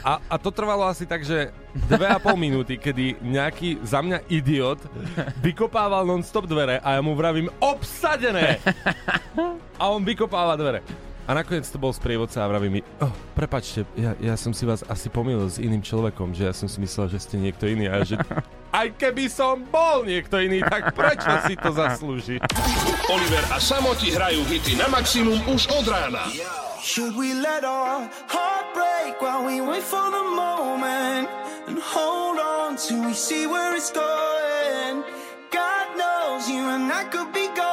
A, 0.00 0.16
a 0.32 0.40
to 0.40 0.48
trvalo 0.48 0.88
asi 0.88 1.04
tak, 1.04 1.20
že 1.20 1.52
2,5 1.92 2.32
minúty, 2.32 2.80
kedy 2.80 3.20
nejaký 3.20 3.84
za 3.84 4.00
mňa 4.00 4.24
idiot 4.32 4.80
vykopával 5.44 6.08
non-stop 6.08 6.48
dvere 6.48 6.80
a 6.80 6.96
ja 6.96 7.00
mu 7.04 7.12
vravím 7.12 7.52
obsadené! 7.60 8.64
A 9.76 9.92
on 9.92 10.00
vykopáva 10.00 10.56
dvere. 10.56 10.80
A 11.30 11.34
nakoniec 11.38 11.62
to 11.70 11.78
bol 11.78 11.94
sprievodca 11.94 12.42
a 12.42 12.50
vraví 12.50 12.66
mi, 12.66 12.82
oh, 12.98 13.14
prepačte, 13.38 13.86
ja, 13.94 14.18
ja 14.18 14.34
som 14.34 14.50
si 14.50 14.66
vás 14.66 14.82
asi 14.90 15.06
pomýlil 15.06 15.46
s 15.46 15.62
iným 15.62 15.78
človekom, 15.78 16.34
že 16.34 16.50
ja 16.50 16.50
som 16.50 16.66
si 16.66 16.82
myslel, 16.82 17.06
že 17.06 17.22
ste 17.22 17.38
niekto 17.38 17.70
iný 17.70 17.86
a 17.86 18.02
že 18.02 18.18
aj 18.82 18.98
keby 18.98 19.30
som 19.30 19.62
bol 19.62 20.02
niekto 20.02 20.42
iný, 20.42 20.58
tak 20.66 20.90
prečo 20.90 21.30
si 21.46 21.54
to 21.54 21.70
zaslúži? 21.70 22.42
Oliver 23.06 23.46
a 23.54 23.62
Samo 23.62 23.94
ti 23.94 24.10
hrajú 24.10 24.42
hity 24.50 24.74
na 24.74 24.90
maximum 24.90 25.38
už 25.46 25.70
od 25.70 25.86
rána. 25.86 26.26
Should 26.82 27.14
we 27.14 27.38
let 27.38 27.62
our 27.62 28.10
heart 28.26 28.66
break 28.74 29.22
while 29.22 29.46
we 29.46 29.62
wait 29.62 29.86
for 29.86 30.10
the 30.10 30.26
moment 30.34 31.30
and 31.70 31.78
hold 31.78 32.42
on 32.42 32.74
till 32.74 33.06
we 33.06 33.14
see 33.14 33.46
where 33.46 33.78
it's 33.78 33.94
going? 33.94 35.06
God 35.54 35.86
knows 35.94 36.50
you 36.50 36.66
and 36.74 36.90
I 36.90 37.06
could 37.06 37.30
be 37.30 37.46
golden. 37.54 37.69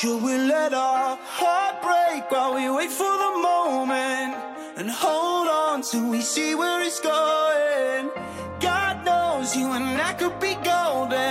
Should 0.00 0.22
we 0.22 0.34
let 0.34 0.72
our 0.72 1.18
heart 1.20 1.82
break 1.82 2.30
while 2.30 2.54
we 2.54 2.70
wait 2.70 2.90
for 2.90 3.04
the 3.04 3.32
moment 3.36 4.34
and 4.78 4.88
hold 4.90 5.46
on 5.46 5.82
till 5.82 6.08
we 6.08 6.22
see 6.22 6.54
where 6.54 6.80
it's 6.80 7.00
going? 7.00 8.08
God 8.60 9.04
knows 9.04 9.54
you 9.54 9.70
and 9.72 10.00
I 10.00 10.14
could 10.14 10.40
be 10.40 10.54
golden. 10.64 11.29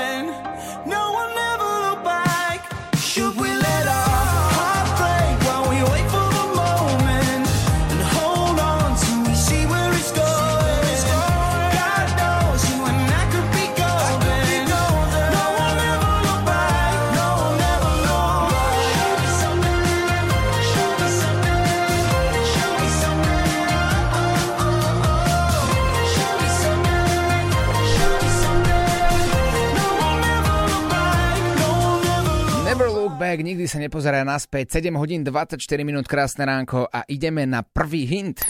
Sa 33.69 33.77
nepozerá 33.77 34.25
naspäť. 34.25 34.81
7 34.81 34.97
hodín 34.97 35.21
24 35.21 35.61
minút, 35.85 36.09
krásne 36.09 36.41
ránko 36.41 36.89
a 36.89 37.05
ideme 37.05 37.45
na 37.45 37.61
prvý 37.61 38.09
hint. 38.09 38.41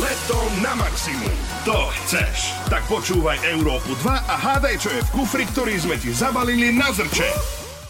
Leto 0.00 0.40
na 0.64 0.72
maximum. 0.80 1.36
To 1.68 1.92
chceš. 1.92 2.56
Tak 2.72 2.88
počúvaj 2.88 3.36
Európu 3.52 3.92
2 4.00 4.08
a 4.08 4.34
hádaj, 4.40 4.80
čo 4.80 4.88
je 4.88 5.04
v 5.04 5.10
kufri, 5.12 5.44
ktorý 5.44 5.76
sme 5.76 6.00
ti 6.00 6.08
zabalili 6.16 6.72
na 6.72 6.88
zrče. 6.88 7.28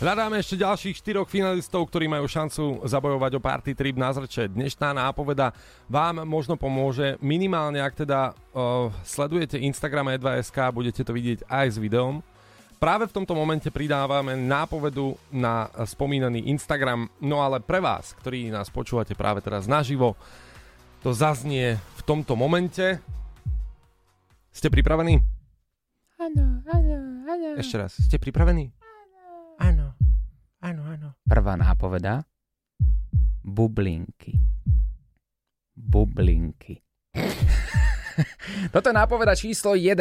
Hľadáme 0.01 0.41
ešte 0.41 0.57
ďalších 0.57 0.97
štyroch 0.97 1.29
finalistov, 1.29 1.85
ktorí 1.87 2.09
majú 2.09 2.25
šancu 2.25 2.89
zabojovať 2.89 3.37
o 3.37 3.41
party 3.45 3.77
trip 3.77 4.01
na 4.01 4.11
zrče. 4.11 4.49
Dnešná 4.49 4.97
nápoveda 4.97 5.53
vám 5.93 6.25
možno 6.25 6.57
pomôže, 6.57 7.21
minimálne 7.21 7.79
ak 7.85 8.03
teda 8.03 8.33
uh, 8.33 8.89
sledujete 9.05 9.61
Instagram 9.61 10.17
E2SK, 10.17 10.73
budete 10.73 11.05
to 11.05 11.13
vidieť 11.13 11.45
aj 11.47 11.67
s 11.69 11.79
videom. 11.79 12.25
Práve 12.81 13.13
v 13.13 13.13
tomto 13.13 13.37
momente 13.37 13.69
pridávame 13.69 14.41
nápovedu 14.41 15.13
na 15.29 15.69
spomínaný 15.85 16.49
Instagram, 16.49 17.13
no 17.21 17.45
ale 17.45 17.61
pre 17.61 17.77
vás, 17.77 18.17
ktorí 18.17 18.49
nás 18.49 18.73
počúvate 18.73 19.13
práve 19.13 19.45
teraz 19.45 19.69
naživo, 19.69 20.17
to 21.05 21.13
zaznie 21.13 21.77
v 21.77 22.03
tomto 22.09 22.41
momente. 22.41 22.97
Ste 24.49 24.73
pripravení? 24.73 25.21
Áno, 26.17 26.65
áno, 26.73 26.97
áno. 27.29 27.49
Ešte 27.61 27.77
raz, 27.77 28.01
ste 28.01 28.17
pripravení? 28.17 28.73
Áno, 29.61 29.93
áno, 30.65 30.83
áno. 30.89 31.09
Prvá 31.29 31.61
nápoveda. 31.61 32.25
Bublinky. 33.45 34.41
Bublinky. 35.77 36.81
Toto 38.75 38.91
je 38.91 38.97
nápoveda 38.97 39.35
číslo 39.37 39.77
1. 39.77 39.97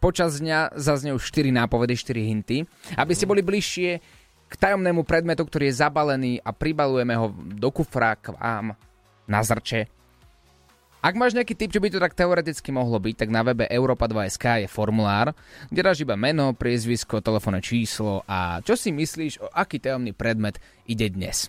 Počas 0.00 0.40
dňa 0.40 0.76
zaznejú 0.76 1.20
4 1.20 1.52
nápovedy, 1.52 1.94
4 1.96 2.30
hinty. 2.30 2.64
Aby 2.96 3.12
ste 3.12 3.28
boli 3.28 3.44
bližšie 3.44 3.90
k 4.50 4.54
tajomnému 4.58 5.06
predmetu, 5.06 5.46
ktorý 5.46 5.70
je 5.70 5.78
zabalený 5.78 6.32
a 6.42 6.50
pribalujeme 6.50 7.14
ho 7.14 7.30
do 7.34 7.70
kufra 7.70 8.18
k 8.18 8.34
vám 8.34 8.74
na 9.30 9.40
zrče. 9.46 9.86
Ak 11.00 11.16
máš 11.16 11.32
nejaký 11.32 11.56
tip, 11.56 11.72
čo 11.72 11.80
by 11.80 11.88
to 11.88 11.96
tak 11.96 12.12
teoreticky 12.12 12.68
mohlo 12.76 13.00
byť, 13.00 13.24
tak 13.24 13.32
na 13.32 13.40
webe 13.40 13.64
Europa2.sk 13.64 14.66
je 14.66 14.68
formulár, 14.68 15.32
kde 15.72 15.80
dáš 15.80 16.04
iba 16.04 16.12
meno, 16.12 16.52
priezvisko, 16.52 17.24
telefónne 17.24 17.64
číslo 17.64 18.20
a 18.28 18.60
čo 18.60 18.76
si 18.76 18.92
myslíš, 18.92 19.40
o 19.40 19.48
aký 19.48 19.80
tajomný 19.80 20.12
predmet 20.12 20.60
ide 20.84 21.08
dnes. 21.08 21.48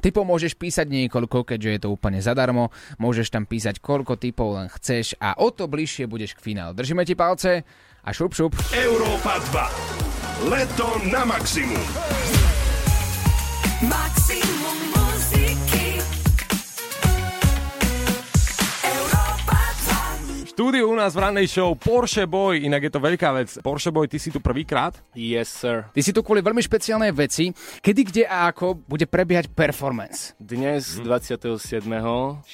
Typov 0.00 0.24
môžeš 0.24 0.56
písať 0.56 0.88
niekoľko, 0.88 1.44
keďže 1.44 1.70
je 1.70 1.80
to 1.84 1.88
úplne 1.92 2.20
zadarmo, 2.24 2.72
môžeš 2.96 3.28
tam 3.30 3.44
písať 3.44 3.78
koľko 3.84 4.16
typov 4.16 4.56
len 4.56 4.72
chceš 4.72 5.14
a 5.20 5.36
o 5.36 5.52
to 5.52 5.68
bližšie 5.68 6.08
budeš 6.08 6.34
k 6.36 6.52
finále. 6.52 6.72
Držíme 6.72 7.04
ti 7.04 7.12
palce 7.12 7.62
a 8.00 8.10
šup 8.10 8.32
šup. 8.32 8.52
Európa 8.72 9.36
2. 10.48 10.48
Leto 10.48 10.88
na 11.12 11.22
maximum. 11.28 11.84
Maximum 13.84 14.49
štúdiu 20.60 20.92
u 20.92 20.96
nás 21.00 21.16
v 21.16 21.24
rannej 21.24 21.48
show 21.48 21.72
Porsche 21.72 22.28
Boy, 22.28 22.68
inak 22.68 22.84
je 22.84 22.92
to 22.92 23.00
veľká 23.00 23.32
vec. 23.32 23.48
Porsche 23.64 23.88
Boy, 23.88 24.12
ty 24.12 24.20
si 24.20 24.28
tu 24.28 24.44
prvýkrát? 24.44 24.92
Yes, 25.16 25.48
sir. 25.48 25.88
Ty 25.88 26.00
si 26.04 26.12
tu 26.12 26.20
kvôli 26.20 26.44
veľmi 26.44 26.60
špeciálnej 26.60 27.16
veci, 27.16 27.48
kedy, 27.80 28.00
kde 28.04 28.22
a 28.28 28.52
ako 28.52 28.76
bude 28.76 29.08
prebiehať 29.08 29.48
performance. 29.56 30.36
Dnes 30.36 31.00
27.6. 31.00 32.44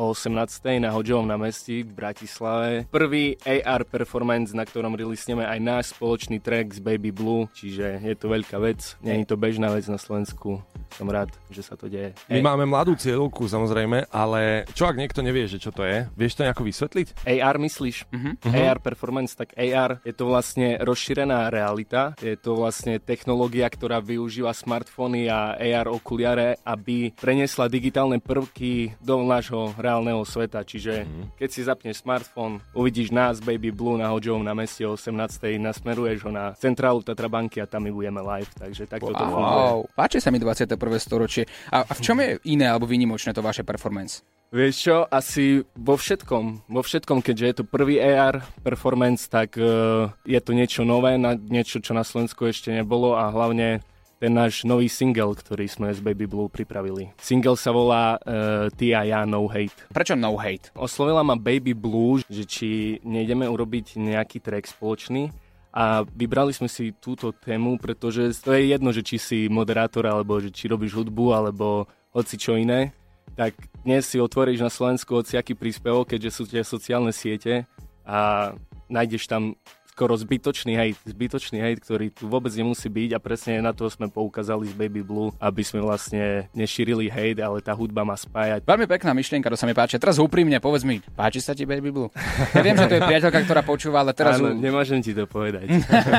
o 0.00 0.04
18. 0.16 0.80
na 0.80 0.96
Hodžovom 0.96 1.28
námestí 1.28 1.84
v 1.84 1.92
Bratislave. 1.92 2.88
Prvý 2.88 3.36
AR 3.44 3.84
performance, 3.84 4.56
na 4.56 4.64
ktorom 4.64 4.96
releasneme 4.96 5.44
aj 5.44 5.60
náš 5.60 5.84
spoločný 5.92 6.40
track 6.40 6.72
z 6.72 6.80
Baby 6.80 7.12
Blue, 7.12 7.52
čiže 7.52 8.00
je 8.00 8.16
to 8.16 8.32
veľká 8.32 8.56
vec. 8.64 8.96
Nie 9.04 9.20
je 9.20 9.28
to 9.28 9.36
bežná 9.36 9.68
vec 9.68 9.84
na 9.92 10.00
Slovensku. 10.00 10.64
Som 10.96 11.12
rád, 11.12 11.36
že 11.52 11.60
sa 11.60 11.76
to 11.76 11.84
deje. 11.92 12.16
My 12.32 12.40
máme 12.40 12.64
mladú 12.64 12.96
cieľovku 12.96 13.44
samozrejme, 13.44 14.08
ale 14.08 14.64
čo 14.72 14.88
ak 14.88 14.96
niekto 14.96 15.20
nevie, 15.20 15.44
že 15.44 15.60
čo 15.60 15.68
to 15.68 15.84
je? 15.84 16.08
Vieš 16.16 16.40
to 16.40 16.48
nejako 16.48 16.64
vysvetliť? 16.64 17.09
AR 17.22 17.56
myslíš? 17.60 17.96
Uh-huh. 18.10 18.32
AR 18.44 18.78
performance, 18.80 19.36
tak 19.36 19.54
AR 19.54 20.00
je 20.02 20.14
to 20.14 20.28
vlastne 20.28 20.80
rozšírená 20.80 21.50
realita. 21.52 22.14
Je 22.20 22.36
to 22.36 22.56
vlastne 22.56 22.98
technológia, 23.02 23.66
ktorá 23.68 24.00
využíva 24.02 24.54
smartfóny 24.54 25.28
a 25.28 25.56
AR 25.56 25.90
okuliare, 25.90 26.58
aby 26.64 27.12
preniesla 27.14 27.70
digitálne 27.70 28.18
prvky 28.18 28.98
do 29.00 29.20
nášho 29.22 29.74
reálneho 29.76 30.22
sveta. 30.24 30.64
Čiže 30.64 31.04
uh-huh. 31.04 31.24
keď 31.36 31.48
si 31.48 31.60
zapneš 31.66 32.02
smartfón, 32.02 32.62
uvidíš 32.72 33.12
nás, 33.12 33.38
Baby 33.40 33.70
Blue 33.70 33.98
na 33.98 34.10
Hodžovom 34.12 34.42
na 34.42 34.56
meste 34.56 34.86
o 34.86 34.94
18. 34.94 35.14
nasmeruješ 35.60 36.26
ho 36.26 36.30
na 36.32 36.52
centrálu 36.56 37.04
Tatrabanky 37.04 37.60
a 37.60 37.66
tam 37.66 37.86
my 37.86 37.92
budeme 37.92 38.20
live. 38.20 38.50
Takže 38.56 38.88
takto 38.88 39.12
to 39.12 39.24
funguje. 39.24 39.60
Wow, 39.60 39.78
páči 39.92 40.18
sa 40.18 40.32
mi 40.32 40.40
21. 40.40 40.76
storočie. 41.00 41.44
A, 41.72 41.84
a 41.84 41.92
v 41.92 42.00
čom 42.00 42.16
je 42.20 42.40
iné 42.48 42.66
alebo 42.68 42.88
výnimočné 42.88 43.36
to 43.36 43.44
vaše 43.44 43.62
performance? 43.62 44.22
Vieš 44.50 44.74
čo, 44.82 44.96
asi 45.06 45.62
vo 45.78 45.94
všetkom, 45.94 46.74
vo 46.74 46.82
všetkom, 46.82 47.22
keďže 47.22 47.46
je 47.46 47.54
to 47.62 47.70
prvý 47.70 48.02
AR 48.02 48.42
performance, 48.66 49.30
tak 49.30 49.54
uh, 49.54 50.10
je 50.26 50.40
to 50.42 50.50
niečo 50.50 50.82
nové, 50.82 51.14
na, 51.14 51.38
niečo, 51.38 51.78
čo 51.78 51.94
na 51.94 52.02
Slovensku 52.02 52.50
ešte 52.50 52.74
nebolo 52.74 53.14
a 53.14 53.30
hlavne 53.30 53.78
ten 54.18 54.34
náš 54.34 54.66
nový 54.66 54.90
single, 54.90 55.38
ktorý 55.38 55.70
sme 55.70 55.94
z 55.94 56.02
Baby 56.02 56.26
Blue 56.26 56.50
pripravili. 56.50 57.14
Single 57.22 57.54
sa 57.54 57.70
volá 57.70 58.18
uh, 58.18 58.66
Ty 58.74 58.86
a 58.98 59.00
ja 59.06 59.20
No 59.22 59.46
Hate. 59.46 59.86
Prečo 59.94 60.18
no 60.18 60.34
hate? 60.34 60.74
Oslovila 60.74 61.22
ma 61.22 61.38
Baby 61.38 61.70
Blue, 61.70 62.18
že 62.26 62.42
či 62.42 62.98
nejdeme 63.06 63.46
urobiť 63.46 64.02
nejaký 64.02 64.42
track 64.42 64.66
spoločný 64.66 65.30
a 65.70 66.02
vybrali 66.02 66.50
sme 66.50 66.66
si 66.66 66.90
túto 66.98 67.30
tému, 67.30 67.78
pretože 67.78 68.34
to 68.42 68.50
je 68.58 68.74
jedno, 68.74 68.90
že 68.90 69.06
či 69.06 69.16
si 69.22 69.38
moderátor, 69.46 70.10
alebo 70.10 70.42
že 70.42 70.50
či 70.50 70.66
robíš 70.66 70.98
hudbu, 70.98 71.38
alebo 71.38 71.86
hoci 72.10 72.34
čo 72.34 72.58
iné 72.58 72.90
tak 73.36 73.54
dnes 73.82 74.06
si 74.06 74.20
otvoríš 74.20 74.60
na 74.60 74.72
Slovensku 74.72 75.20
hociaký 75.20 75.54
príspevok, 75.54 76.14
keďže 76.14 76.30
sú 76.30 76.42
tie 76.46 76.62
sociálne 76.62 77.14
siete 77.14 77.64
a 78.04 78.52
nájdeš 78.90 79.30
tam 79.30 79.54
skoro 79.90 80.14
zbytočný 80.14 80.78
hejt, 80.78 80.96
zbytočný 81.02 81.58
hejt, 81.58 81.82
ktorý 81.82 82.14
tu 82.14 82.30
vôbec 82.30 82.54
nemusí 82.54 82.86
byť 82.86 83.10
a 83.12 83.18
presne 83.18 83.58
na 83.58 83.74
to 83.74 83.90
sme 83.90 84.06
poukázali 84.06 84.70
z 84.70 84.74
Baby 84.78 85.02
Blue, 85.02 85.34
aby 85.42 85.66
sme 85.66 85.82
vlastne 85.82 86.46
nešírili 86.54 87.10
hejt, 87.10 87.42
ale 87.42 87.58
tá 87.58 87.74
hudba 87.74 88.06
má 88.06 88.14
spájať. 88.14 88.62
Veľmi 88.62 88.86
pekná 88.86 89.10
myšlienka, 89.10 89.50
to 89.50 89.58
sa 89.58 89.66
mi 89.66 89.74
páči. 89.74 89.98
Teraz 89.98 90.22
úprimne, 90.22 90.62
povedz 90.62 90.86
mi, 90.86 91.02
páči 91.18 91.42
sa 91.42 91.58
ti 91.58 91.66
Baby 91.66 91.90
Blue? 91.90 92.08
Ja 92.54 92.62
viem, 92.62 92.78
že 92.78 92.86
to 92.86 92.96
je 92.96 93.02
priateľka, 93.02 93.42
ktorá 93.42 93.62
počúva, 93.66 94.06
ale 94.06 94.14
teraz 94.14 94.38
Áno, 94.38 94.54
u... 94.54 94.62
nemôžem 94.62 95.02
ti 95.02 95.10
to 95.10 95.26
povedať. 95.26 95.66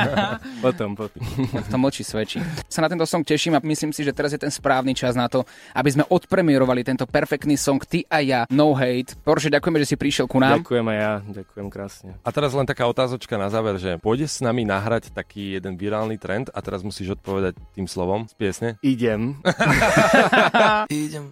potom, 0.64 0.92
potom. 0.92 1.22
to 1.72 1.76
mlčí 1.80 2.04
svedčí. 2.04 2.44
Sa 2.68 2.84
na 2.84 2.92
tento 2.92 3.08
song 3.08 3.24
teším 3.24 3.56
a 3.56 3.60
myslím 3.64 3.96
si, 3.96 4.04
že 4.04 4.12
teraz 4.12 4.36
je 4.36 4.40
ten 4.42 4.52
správny 4.52 4.92
čas 4.92 5.16
na 5.16 5.32
to, 5.32 5.48
aby 5.72 5.88
sme 5.88 6.04
odpremierovali 6.12 6.84
tento 6.84 7.08
perfektný 7.08 7.56
song 7.56 7.80
Ty 7.80 8.04
a 8.10 8.18
ja, 8.20 8.40
No 8.50 8.76
Hate. 8.76 9.16
Porsche, 9.22 9.48
ďakujeme, 9.48 9.78
že 9.80 9.94
si 9.94 9.96
prišiel 9.96 10.26
ku 10.28 10.42
nám. 10.42 10.60
Ďakujem 10.60 10.86
aj 10.92 10.98
ja, 10.98 11.12
ďakujem 11.42 11.66
krásne. 11.70 12.10
A 12.20 12.28
teraz 12.34 12.50
len 12.52 12.66
taká 12.66 12.84
otázočka 12.90 13.38
na 13.38 13.46
záver, 13.46 13.61
že 13.78 13.98
pôjdeš 14.02 14.38
s 14.38 14.44
nami 14.44 14.66
nahrať 14.66 15.14
taký 15.14 15.56
jeden 15.56 15.78
virálny 15.78 16.18
trend 16.18 16.50
a 16.50 16.58
teraz 16.60 16.82
musíš 16.82 17.16
odpovedať 17.18 17.56
tým 17.74 17.86
slovom 17.86 18.26
z 18.26 18.34
piesne. 18.34 18.68
Idem. 18.82 19.38
Idem. 20.90 21.30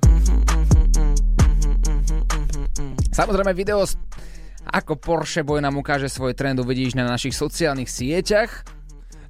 Samozrejme 3.11 3.53
video, 3.53 3.83
ako 4.71 4.97
Porsche 4.97 5.43
Boy 5.43 5.59
nám 5.59 5.77
ukáže 5.77 6.07
svoj 6.07 6.33
trend, 6.39 6.63
uvidíš 6.63 6.95
na 6.95 7.05
našich 7.05 7.35
sociálnych 7.35 7.91
sieťach. 7.91 8.80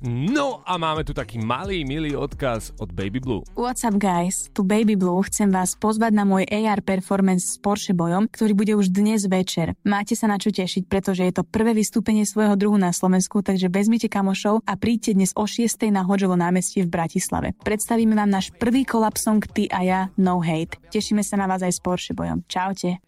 No 0.00 0.64
a 0.64 0.80
máme 0.80 1.04
tu 1.04 1.12
taký 1.12 1.36
malý, 1.36 1.84
milý 1.84 2.16
odkaz 2.16 2.72
od 2.80 2.88
Baby 2.96 3.20
Blue. 3.20 3.44
What's 3.52 3.84
up 3.84 4.00
guys, 4.00 4.48
tu 4.56 4.64
Baby 4.64 4.96
Blue, 4.96 5.20
chcem 5.28 5.52
vás 5.52 5.76
pozvať 5.76 6.16
na 6.16 6.24
môj 6.24 6.48
AR 6.48 6.80
performance 6.80 7.52
s 7.52 7.56
Porsche 7.60 7.92
Bojom, 7.92 8.24
ktorý 8.32 8.56
bude 8.56 8.72
už 8.80 8.88
dnes 8.88 9.28
večer. 9.28 9.76
Máte 9.84 10.16
sa 10.16 10.24
na 10.24 10.40
čo 10.40 10.48
tešiť, 10.56 10.88
pretože 10.88 11.20
je 11.28 11.36
to 11.36 11.44
prvé 11.44 11.76
vystúpenie 11.76 12.24
svojho 12.24 12.56
druhu 12.56 12.80
na 12.80 12.96
Slovensku, 12.96 13.44
takže 13.44 13.68
vezmite 13.68 14.08
kamošov 14.08 14.64
a 14.64 14.72
príďte 14.80 15.20
dnes 15.20 15.36
o 15.36 15.44
6. 15.44 15.68
na 15.92 16.00
Hodžovo 16.00 16.32
námestie 16.32 16.88
v 16.88 16.96
Bratislave. 16.96 17.52
Predstavíme 17.60 18.16
vám 18.16 18.32
náš 18.32 18.56
prvý 18.56 18.88
kolab 18.88 19.20
song 19.20 19.44
Ty 19.44 19.68
a 19.68 19.80
ja, 19.84 20.00
No 20.16 20.40
Hate. 20.40 20.80
Tešíme 20.88 21.20
sa 21.20 21.36
na 21.36 21.44
vás 21.44 21.60
aj 21.60 21.76
s 21.76 21.80
Porsche 21.84 22.16
Bojom. 22.16 22.40
Čaute. 22.48 23.04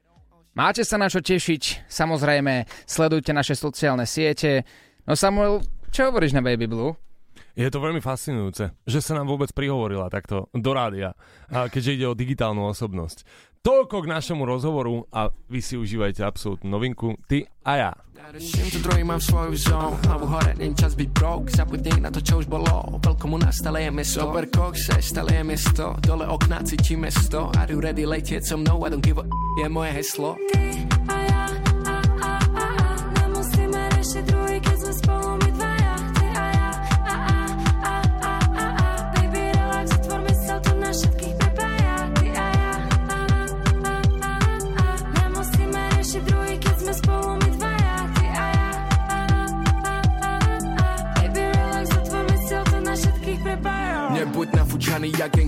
Máte 0.53 0.85
sa 0.85 1.01
na 1.01 1.09
čo 1.09 1.25
tešiť, 1.25 1.89
samozrejme, 1.89 2.69
sledujte 2.85 3.33
naše 3.33 3.57
sociálne 3.57 4.05
siete. 4.05 4.69
No 5.09 5.17
Samuel, 5.17 5.65
čo 5.93 6.09
hovoríš 6.09 6.33
na 6.33 6.41
Baby 6.41 6.65
Blue? 6.65 6.97
Je 7.53 7.69
to 7.69 7.85
veľmi 7.85 8.01
fascinujúce, 8.01 8.73
že 8.89 9.01
sa 9.05 9.13
nám 9.13 9.29
vôbec 9.29 9.53
prihovorila 9.53 10.09
takto 10.09 10.49
do 10.57 10.73
rádia, 10.73 11.13
a 11.53 11.69
keďže 11.69 12.01
ide 12.01 12.07
o 12.09 12.17
digitálnu 12.17 12.65
osobnosť. 12.73 13.29
Toľko 13.63 14.03
k 14.03 14.11
našemu 14.11 14.43
rozhovoru 14.43 15.07
a 15.13 15.31
vy 15.53 15.61
si 15.61 15.77
užívajte 15.77 16.25
absolútnu 16.25 16.67
novinku, 16.73 17.15
ty 17.29 17.45
a 17.63 17.73
ja. 17.77 17.93
Čím 18.33 18.69
to 18.73 18.79
druhý 18.87 19.03
mám 19.05 19.21
svoju 19.21 19.53
zón 19.59 19.99
Hlavu 20.07 20.27
hore, 20.31 20.55
není 20.55 20.79
čas 20.79 20.95
byť 20.95 21.09
broke 21.11 21.51
Zabudni 21.51 21.91
na 21.99 22.09
to, 22.09 22.23
čo 22.23 22.39
už 22.39 22.47
bolo 22.47 23.03
Veľkomu 23.03 23.35
nastale 23.35 23.83
je 23.83 23.91
mesto 23.91 24.23
Super 24.23 24.47
kokse, 24.47 24.95
stále 25.03 25.43
je 25.43 25.45
mesto 25.45 25.99
Dole 25.99 26.31
okná 26.31 26.63
cítim 26.63 27.03
mesto 27.03 27.51
Are 27.59 27.67
you 27.67 27.83
ready 27.83 28.07
letieť 28.07 28.47
so 28.47 28.55
mnou? 28.55 28.87
I 28.87 28.95
don't 28.95 29.03
give 29.03 29.19
a 29.19 29.27
je 29.59 29.67
moje 29.67 29.91
heslo 29.91 30.39
Nemusíme 30.39 31.22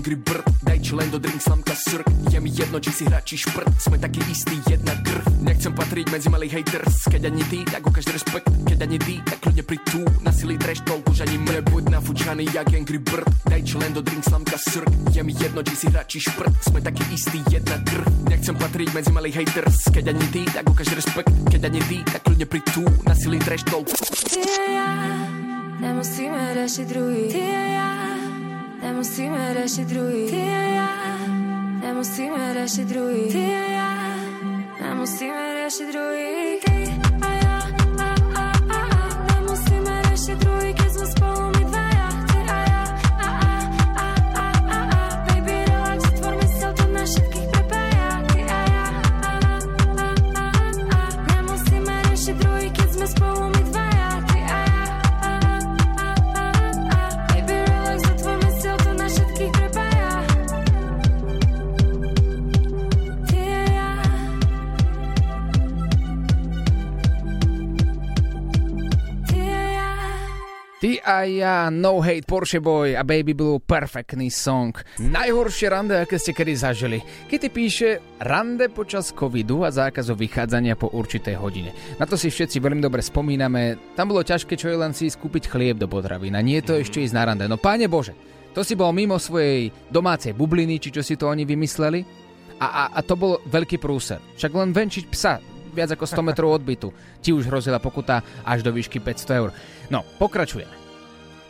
Angry 0.05 0.21
Bird 0.21 0.45
Daj 0.61 0.79
čo 0.85 1.01
len 1.01 1.09
do 1.09 1.17
drink 1.17 1.41
slamka 1.41 1.73
srk. 1.73 2.05
Je 2.29 2.37
mi 2.37 2.53
jedno, 2.53 2.77
či 2.77 2.93
si 2.93 3.09
hráči 3.09 3.41
šprt. 3.41 3.73
Sme 3.81 3.97
takí 3.97 4.21
istí, 4.29 4.61
jedna 4.69 4.93
krv 5.01 5.25
Nechcem 5.41 5.73
patriť 5.73 6.13
medzi 6.13 6.29
malých 6.29 6.61
haters. 6.61 7.09
Keď 7.09 7.25
ani 7.25 7.41
ty, 7.49 7.65
tak 7.65 7.81
ukáž 7.81 8.05
rešpekt 8.13 8.45
Keď 8.69 8.85
ani 8.85 9.01
ty, 9.01 9.17
tak 9.25 9.41
kľudne 9.41 9.65
pri 9.65 9.77
tú. 9.81 10.05
Na 10.21 10.29
sily 10.29 10.61
trash 10.61 10.85
talk 10.85 11.01
už 11.09 11.25
ani 11.25 11.41
mre 11.41 11.65
Nebuď 11.65 11.89
nafúčaný 11.89 12.45
jak 12.53 12.69
Angry 12.69 13.01
Bird. 13.01 13.25
Daj 13.49 13.61
čo 13.65 13.81
len 13.81 13.97
do 13.97 14.05
drink 14.05 14.21
slamka 14.21 14.61
srk. 14.61 14.85
Je 15.09 15.21
mi 15.25 15.33
jedno, 15.33 15.65
či 15.65 15.73
si 15.73 15.87
hráči 15.89 16.21
šprt. 16.21 16.53
Sme 16.61 16.85
takí 16.85 17.01
istí, 17.09 17.41
jedna 17.49 17.81
krv 17.81 18.05
Nechcem 18.29 18.53
patriť 18.61 18.93
medzi 18.93 19.09
malých 19.09 19.41
haters. 19.41 19.89
Keď 19.89 20.05
ani 20.05 20.27
ty, 20.29 20.45
tak 20.45 20.69
ukáž 20.69 20.93
rešpekt 20.93 21.33
Keď 21.49 21.61
ani 21.65 21.81
ty, 21.81 21.97
tak 22.05 22.21
kľudne 22.21 22.45
pri 22.45 22.61
tú. 22.69 22.85
Na 23.09 23.17
sily 23.17 23.41
trash 23.41 23.65
talk. 23.65 23.89
Ty 23.89 24.37
a 24.53 24.65
ja 24.69 24.89
Nemusíme 25.81 26.61
riešiť 26.61 26.85
druhý. 26.93 27.25
Ty 27.33 27.41
a 27.41 27.65
ja 27.73 28.14
Nemusíme 28.85 29.57
riešiť 29.57 29.85
druhý. 29.89 30.29
Ty 30.29 30.41
a 30.45 30.63
ja. 30.69 30.89
Nemusíme 31.81 32.41
riešiť 32.53 32.85
druhý. 32.85 33.23
Ty 33.33 33.45
a 33.49 33.65
ja. 33.73 33.91
Nemusíme 34.77 35.41
riešiť 35.57 35.87
druhý. 35.89 36.61
Ty 36.61 36.94
Ty 71.15 71.23
a 71.23 71.23
ja, 71.31 71.57
No 71.71 72.03
Hate, 72.03 72.27
Porsche 72.27 72.59
Boy 72.59 72.91
a 72.91 73.07
Baby 73.07 73.31
Blue, 73.31 73.63
perfektný 73.63 74.27
song. 74.27 74.75
Najhoršie 74.99 75.71
rande, 75.71 75.95
aké 75.95 76.19
ste 76.19 76.35
kedy 76.35 76.51
zažili. 76.59 76.99
Kitty 77.31 77.47
píše, 77.47 78.03
rande 78.19 78.67
počas 78.67 79.15
covidu 79.15 79.63
a 79.63 79.71
zákazu 79.71 80.11
vychádzania 80.11 80.75
po 80.75 80.91
určitej 80.91 81.39
hodine. 81.39 81.71
Na 81.95 82.03
to 82.03 82.19
si 82.19 82.27
všetci 82.27 82.59
veľmi 82.59 82.83
dobre 82.83 82.99
spomíname. 82.99 83.79
Tam 83.95 84.11
bolo 84.11 84.27
ťažké 84.27 84.59
čo 84.59 84.67
je 84.67 84.75
len 84.75 84.91
si 84.91 85.07
skúpiť 85.07 85.47
chlieb 85.47 85.79
do 85.79 85.87
potravín 85.87 86.35
a 86.35 86.43
nie 86.43 86.59
to 86.59 86.75
ešte 86.75 86.99
ísť 86.99 87.15
na 87.15 87.23
rande. 87.31 87.47
No 87.47 87.55
páne 87.55 87.87
Bože, 87.87 88.11
to 88.51 88.59
si 88.67 88.75
bol 88.75 88.91
mimo 88.91 89.15
svojej 89.15 89.71
domácej 89.87 90.35
bubliny, 90.35 90.83
či 90.83 90.91
čo 90.91 90.99
si 90.99 91.15
to 91.15 91.31
oni 91.31 91.47
vymysleli. 91.47 92.03
A, 92.59 92.67
a, 92.67 92.83
a 92.91 92.99
to 92.99 93.15
bol 93.15 93.39
veľký 93.47 93.79
prúser. 93.79 94.19
Však 94.35 94.51
len 94.51 94.75
venčiť 94.75 95.07
psa 95.07 95.39
viac 95.71 95.95
ako 95.95 96.03
100 96.03 96.27
metrov 96.27 96.51
odbytu. 96.59 96.91
Ti 97.23 97.31
už 97.31 97.47
hrozila 97.47 97.79
pokuta 97.79 98.19
až 98.43 98.67
do 98.67 98.75
výšky 98.75 98.99
500 98.99 99.39
eur. 99.39 99.55
No, 99.87 100.03
pokračujeme. 100.19 100.84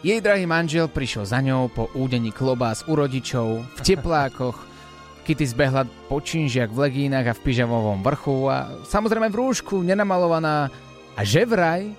Jej 0.05 0.21
drahý 0.21 0.45
manžel 0.45 0.85
prišiel 0.85 1.25
za 1.25 1.41
ňou 1.41 1.65
po 1.65 1.89
údení 1.97 2.29
klobás 2.29 2.85
u 2.85 2.93
rodičov, 2.93 3.65
v 3.65 3.79
teplákoch. 3.81 4.53
Kitty 5.25 5.49
zbehla 5.49 5.89
po 6.05 6.21
činžiach 6.21 6.69
v 6.69 6.77
legínach 6.85 7.25
a 7.25 7.33
v 7.33 7.41
pyžamovom 7.41 8.05
vrchu 8.05 8.45
a 8.45 8.69
samozrejme 8.85 9.33
v 9.33 9.39
rúšku, 9.41 9.81
nenamalovaná. 9.81 10.69
A 11.17 11.25
že 11.25 11.41
vraj, 11.49 11.89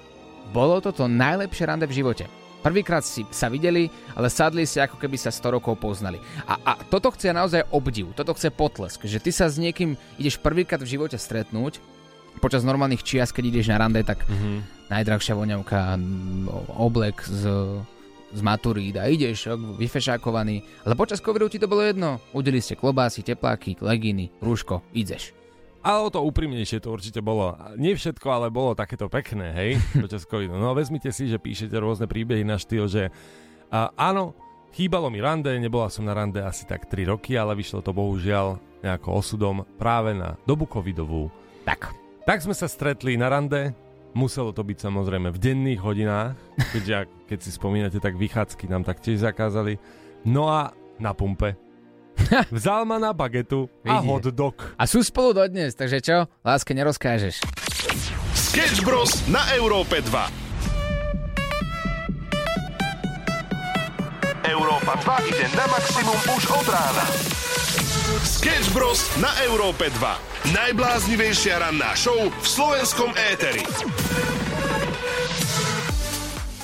bolo 0.55 0.79
to 0.79 0.95
to 0.95 1.11
najlepšie 1.11 1.67
rande 1.67 1.83
v 1.91 1.99
živote. 1.99 2.31
Prvýkrát 2.63 3.03
si 3.03 3.27
sa 3.35 3.51
videli, 3.51 3.91
ale 4.15 4.31
sadli 4.31 4.63
si 4.71 4.79
ako 4.79 5.03
keby 5.03 5.19
sa 5.19 5.35
100 5.35 5.59
rokov 5.59 5.75
poznali. 5.75 6.23
A, 6.47 6.63
a 6.63 6.73
toto 6.87 7.11
chce 7.11 7.35
naozaj 7.35 7.67
obdiv, 7.75 8.15
toto 8.15 8.39
chce 8.39 8.55
potlesk, 8.55 9.03
že 9.03 9.19
ty 9.19 9.35
sa 9.35 9.51
s 9.51 9.59
niekým 9.59 9.99
ideš 10.15 10.39
prvýkrát 10.39 10.79
v 10.79 10.95
živote 10.95 11.19
stretnúť, 11.19 11.83
počas 12.39 12.63
normálnych 12.63 13.03
čias, 13.03 13.35
keď 13.35 13.45
ideš 13.51 13.67
na 13.75 13.83
rande, 13.83 14.07
tak 14.07 14.23
mm-hmm. 14.31 14.89
najdrahšia 14.95 15.35
voňavka, 15.35 15.99
oblek 16.79 17.27
z, 17.27 17.43
z 18.37 18.43
maturít 18.45 19.01
a 19.01 19.09
ideš 19.09 19.49
vyfešákovaný. 19.81 20.85
Ale 20.85 20.93
počas 20.93 21.25
covidu 21.25 21.49
ti 21.49 21.57
to 21.57 21.65
bolo 21.65 21.81
jedno. 21.81 22.21
Udeli 22.37 22.61
ste 22.61 22.77
klobásy, 22.77 23.25
tepláky, 23.25 23.81
legíny, 23.81 24.29
rúško, 24.45 24.85
ideš. 24.93 25.33
Ale 25.87 26.03
o 26.03 26.11
to 26.11 26.19
úprimnejšie 26.21 26.83
to 26.83 26.91
určite 26.91 27.23
bolo. 27.23 27.55
Nie 27.79 27.95
všetko, 27.95 28.27
ale 28.27 28.47
bolo 28.51 28.75
takéto 28.75 29.07
pekné, 29.07 29.55
hej, 29.55 29.71
počas 30.05 30.27
covidu. 30.27 30.59
No 30.59 30.77
vezmite 30.77 31.15
si, 31.15 31.31
že 31.31 31.41
píšete 31.41 31.79
rôzne 31.79 32.05
príbehy 32.11 32.43
na 32.45 32.59
štýl, 32.59 32.91
že 32.91 33.09
a, 33.71 33.95
áno, 33.95 34.35
chýbalo 34.75 35.09
mi 35.09 35.23
rande, 35.23 35.55
nebola 35.57 35.87
som 35.87 36.03
na 36.03 36.13
rande 36.13 36.43
asi 36.43 36.67
tak 36.67 36.91
3 36.91 37.07
roky, 37.15 37.39
ale 37.39 37.55
vyšlo 37.55 37.81
to 37.81 37.95
bohužiaľ 37.95 38.59
nejako 38.83 39.09
osudom 39.23 39.63
práve 39.79 40.13
na 40.13 40.35
dobu 40.45 40.67
covidovú. 40.67 41.31
Tak. 41.63 41.95
Tak 42.27 42.43
sme 42.43 42.55
sa 42.59 42.67
stretli 42.67 43.15
na 43.15 43.31
rande, 43.31 43.71
muselo 44.17 44.51
to 44.51 44.65
byť 44.65 44.79
samozrejme 44.81 45.29
v 45.29 45.39
denných 45.39 45.79
hodinách, 45.79 46.33
keďže 46.73 46.93
ak- 46.97 47.13
keď 47.29 47.39
si 47.39 47.51
spomínate, 47.53 48.01
tak 48.01 48.17
vychádzky 48.17 48.65
nám 48.67 48.83
taktiež 48.83 49.21
zakázali. 49.21 49.77
No 50.25 50.49
a 50.49 50.73
na 50.97 51.13
pumpe. 51.13 51.55
Vzal 52.49 52.83
ma 52.83 52.97
na 52.97 53.13
bagetu 53.13 53.69
a 53.85 54.01
Vidíte. 54.01 54.09
hot 54.09 54.27
dog. 54.33 54.57
A 54.75 54.89
sú 54.89 55.05
spolu 55.05 55.37
dodnes, 55.37 55.77
takže 55.77 56.01
čo? 56.01 56.17
Láske 56.41 56.73
nerozkážeš. 56.73 57.45
Sketch 58.33 58.81
Bros. 58.81 59.13
na 59.29 59.45
Európe 59.53 60.01
2. 60.01 60.09
Európa 64.47 64.97
2 64.97 65.29
ide 65.29 65.45
na 65.53 65.67
maximum 65.67 66.17
už 66.33 66.43
od 66.49 66.67
rána. 66.67 67.05
Sketch 67.77 68.73
Bros. 68.73 69.05
na 69.21 69.29
Európe 69.45 69.93
2. 69.93 70.57
Najbláznivejšia 70.57 71.61
ranná 71.61 71.93
show 71.93 72.17
v 72.17 72.47
slovenskom 72.49 73.13
éteri. 73.13 73.61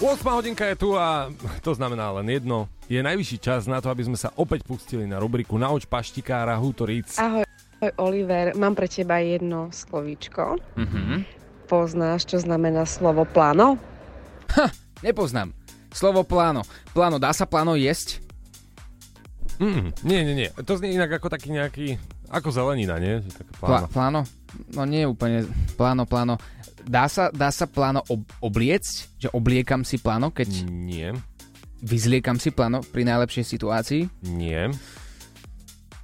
8 0.01 0.09
hodinka 0.25 0.65
je 0.73 0.77
tu 0.81 0.97
a 0.97 1.29
to 1.61 1.77
znamená 1.77 2.17
len 2.17 2.33
jedno. 2.33 2.65
Je 2.89 2.99
najvyšší 3.05 3.39
čas 3.45 3.69
na 3.69 3.85
to, 3.85 3.93
aby 3.93 4.09
sme 4.09 4.17
sa 4.17 4.33
opäť 4.41 4.65
pustili 4.65 5.05
na 5.05 5.21
rubriku 5.21 5.61
Nauč 5.61 5.85
paštikára 5.85 6.57
Hutoric. 6.57 7.21
Ahoj, 7.21 7.45
ahoj, 7.45 7.93
Oliver, 8.01 8.57
mám 8.57 8.73
pre 8.73 8.89
teba 8.89 9.21
jedno 9.21 9.69
slovíčko. 9.69 10.57
Mhm. 10.81 11.29
Poznáš, 11.69 12.25
čo 12.25 12.41
znamená 12.41 12.89
slovo 12.89 13.29
plano? 13.29 13.77
Nepoznám. 15.07 15.53
Slovo 15.93 16.25
pláno. 16.25 16.65
Pláno, 16.97 17.21
dá 17.21 17.37
sa 17.37 17.45
pláno 17.45 17.77
jesť? 17.77 18.22
Mm, 19.57 19.93
nie, 20.03 20.21
nie, 20.23 20.35
nie. 20.37 20.49
To 20.55 20.73
znie 20.75 20.93
inak 20.93 21.13
ako 21.13 21.29
taký 21.29 21.51
nejaký, 21.51 21.97
ako 22.29 22.49
zelenina, 22.49 22.97
nie? 22.97 23.21
Že 23.21 23.31
Také 23.35 23.53
Plá, 23.55 23.69
pláno. 23.69 23.87
pláno? 23.89 24.21
No 24.73 24.83
nie 24.85 25.05
úplne. 25.05 25.45
Pláno, 25.75 26.05
pláno. 26.05 26.37
Dá 26.83 27.07
sa, 27.07 27.29
dá 27.29 27.49
sa 27.49 27.65
pláno 27.65 28.03
ob, 28.05 28.23
obliecť? 28.41 29.19
Že 29.19 29.29
obliekam 29.33 29.83
si 29.83 29.97
pláno, 29.97 30.29
keď 30.29 30.67
Nie, 30.67 31.15
vyzliekam 31.79 32.37
si 32.37 32.51
pláno 32.51 32.83
pri 32.83 33.05
najlepšej 33.05 33.45
situácii? 33.45 34.03
nie, 34.27 34.67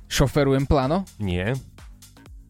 Šoferujem 0.08 0.64
pláno? 0.64 1.04
nie, 1.18 1.52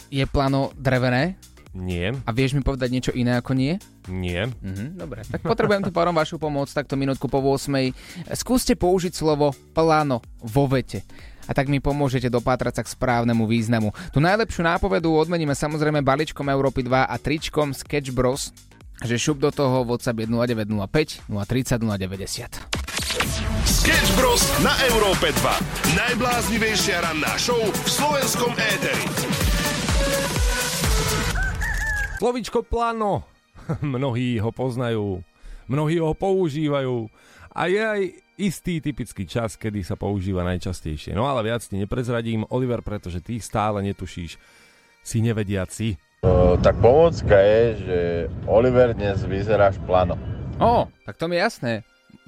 Je 0.08 0.24
pláno 0.24 0.70
drevené? 0.72 1.36
Nie, 1.72 2.12
A 2.24 2.30
vieš 2.30 2.52
mi 2.52 2.60
povedať 2.60 2.88
niečo 2.88 3.12
iné 3.12 3.36
ako 3.36 3.52
nie? 3.52 3.76
nie. 4.08 4.40
Mhm, 4.44 4.96
dobre, 4.96 5.22
tak 5.24 5.42
potrebujem 5.42 5.82
tu 5.82 5.90
párom 5.90 6.12
vašu 6.12 6.36
pomoc, 6.36 6.66
takto 6.68 6.94
minútku 6.94 7.26
po 7.26 7.38
8. 7.38 7.92
Skúste 8.32 8.72
použiť 8.72 9.12
slovo 9.12 9.52
pláno 9.72 10.20
vo 10.40 10.64
vete. 10.64 11.04
a 11.44 11.52
tak 11.52 11.64
mi 11.66 11.80
pomôžete 11.80 12.28
dopátrať 12.28 12.76
sa 12.76 12.82
k 12.84 12.92
správnemu 12.92 13.48
významu. 13.48 13.88
Tu 14.12 14.20
najlepšiu 14.20 14.60
nápovedu 14.60 15.08
odmeníme 15.10 15.52
samozrejme 15.52 16.04
balíčkom 16.04 16.44
Európy 16.44 16.84
2 16.84 17.08
a 17.08 17.14
tričkom 17.16 17.72
Sketch 17.72 18.12
Bros, 18.12 18.52
že 19.00 19.16
šup 19.16 19.40
do 19.40 19.48
toho 19.48 19.80
WhatsApp 19.82 20.20
je 20.20 20.28
0905 20.28 21.24
030 21.24 21.80
090. 21.80 22.52
Sketch 23.64 24.10
Bros. 24.12 24.44
na 24.60 24.76
Európe 24.86 25.32
2. 25.32 25.96
Najbláznivejšia 25.96 27.00
ranná 27.00 27.32
show 27.40 27.56
v 27.56 27.88
slovenskom 27.88 28.52
éteri. 28.52 29.47
Slovičko 32.18 32.66
plano. 32.66 33.22
Mnohí 33.82 34.42
ho 34.42 34.50
poznajú, 34.50 35.22
mnohí 35.70 36.02
ho 36.02 36.14
používajú 36.14 37.06
a 37.52 37.66
je 37.66 37.82
aj 37.82 38.00
istý 38.38 38.78
typický 38.78 39.26
čas, 39.26 39.58
kedy 39.58 39.82
sa 39.82 39.98
používa 39.98 40.46
najčastejšie. 40.46 41.12
No 41.12 41.26
ale 41.26 41.42
viac 41.42 41.60
ti 41.66 41.74
neprezradím, 41.74 42.46
Oliver, 42.54 42.80
pretože 42.86 43.18
ty 43.18 43.42
stále 43.42 43.82
netušíš, 43.82 44.38
si 45.02 45.18
nevediaci. 45.20 45.98
O, 46.22 46.54
tak 46.58 46.78
pomocka 46.78 47.34
je, 47.38 47.62
že 47.82 47.98
Oliver 48.46 48.94
dnes 48.94 49.22
vyzeráš 49.26 49.78
plano. 49.82 50.14
Ó, 50.62 50.86
tak 51.06 51.18
to 51.18 51.26
mi 51.26 51.38
je 51.38 51.42
jasné. 51.42 51.72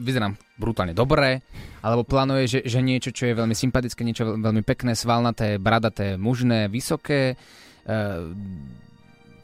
Vyzerám 0.03 0.35
brutálne 0.59 0.93
dobre, 0.93 1.41
alebo 1.81 2.05
plánuje, 2.05 2.45
že, 2.47 2.61
že 2.67 2.81
niečo, 2.85 3.11
čo 3.15 3.31
je 3.31 3.39
veľmi 3.39 3.55
sympatické, 3.57 4.03
niečo 4.03 4.29
veľ- 4.29 4.39
veľmi 4.45 4.63
pekné, 4.67 4.93
svalnaté, 4.99 5.57
bradaté, 5.57 6.19
mužné, 6.19 6.69
vysoké, 6.69 7.35
e, 7.35 7.37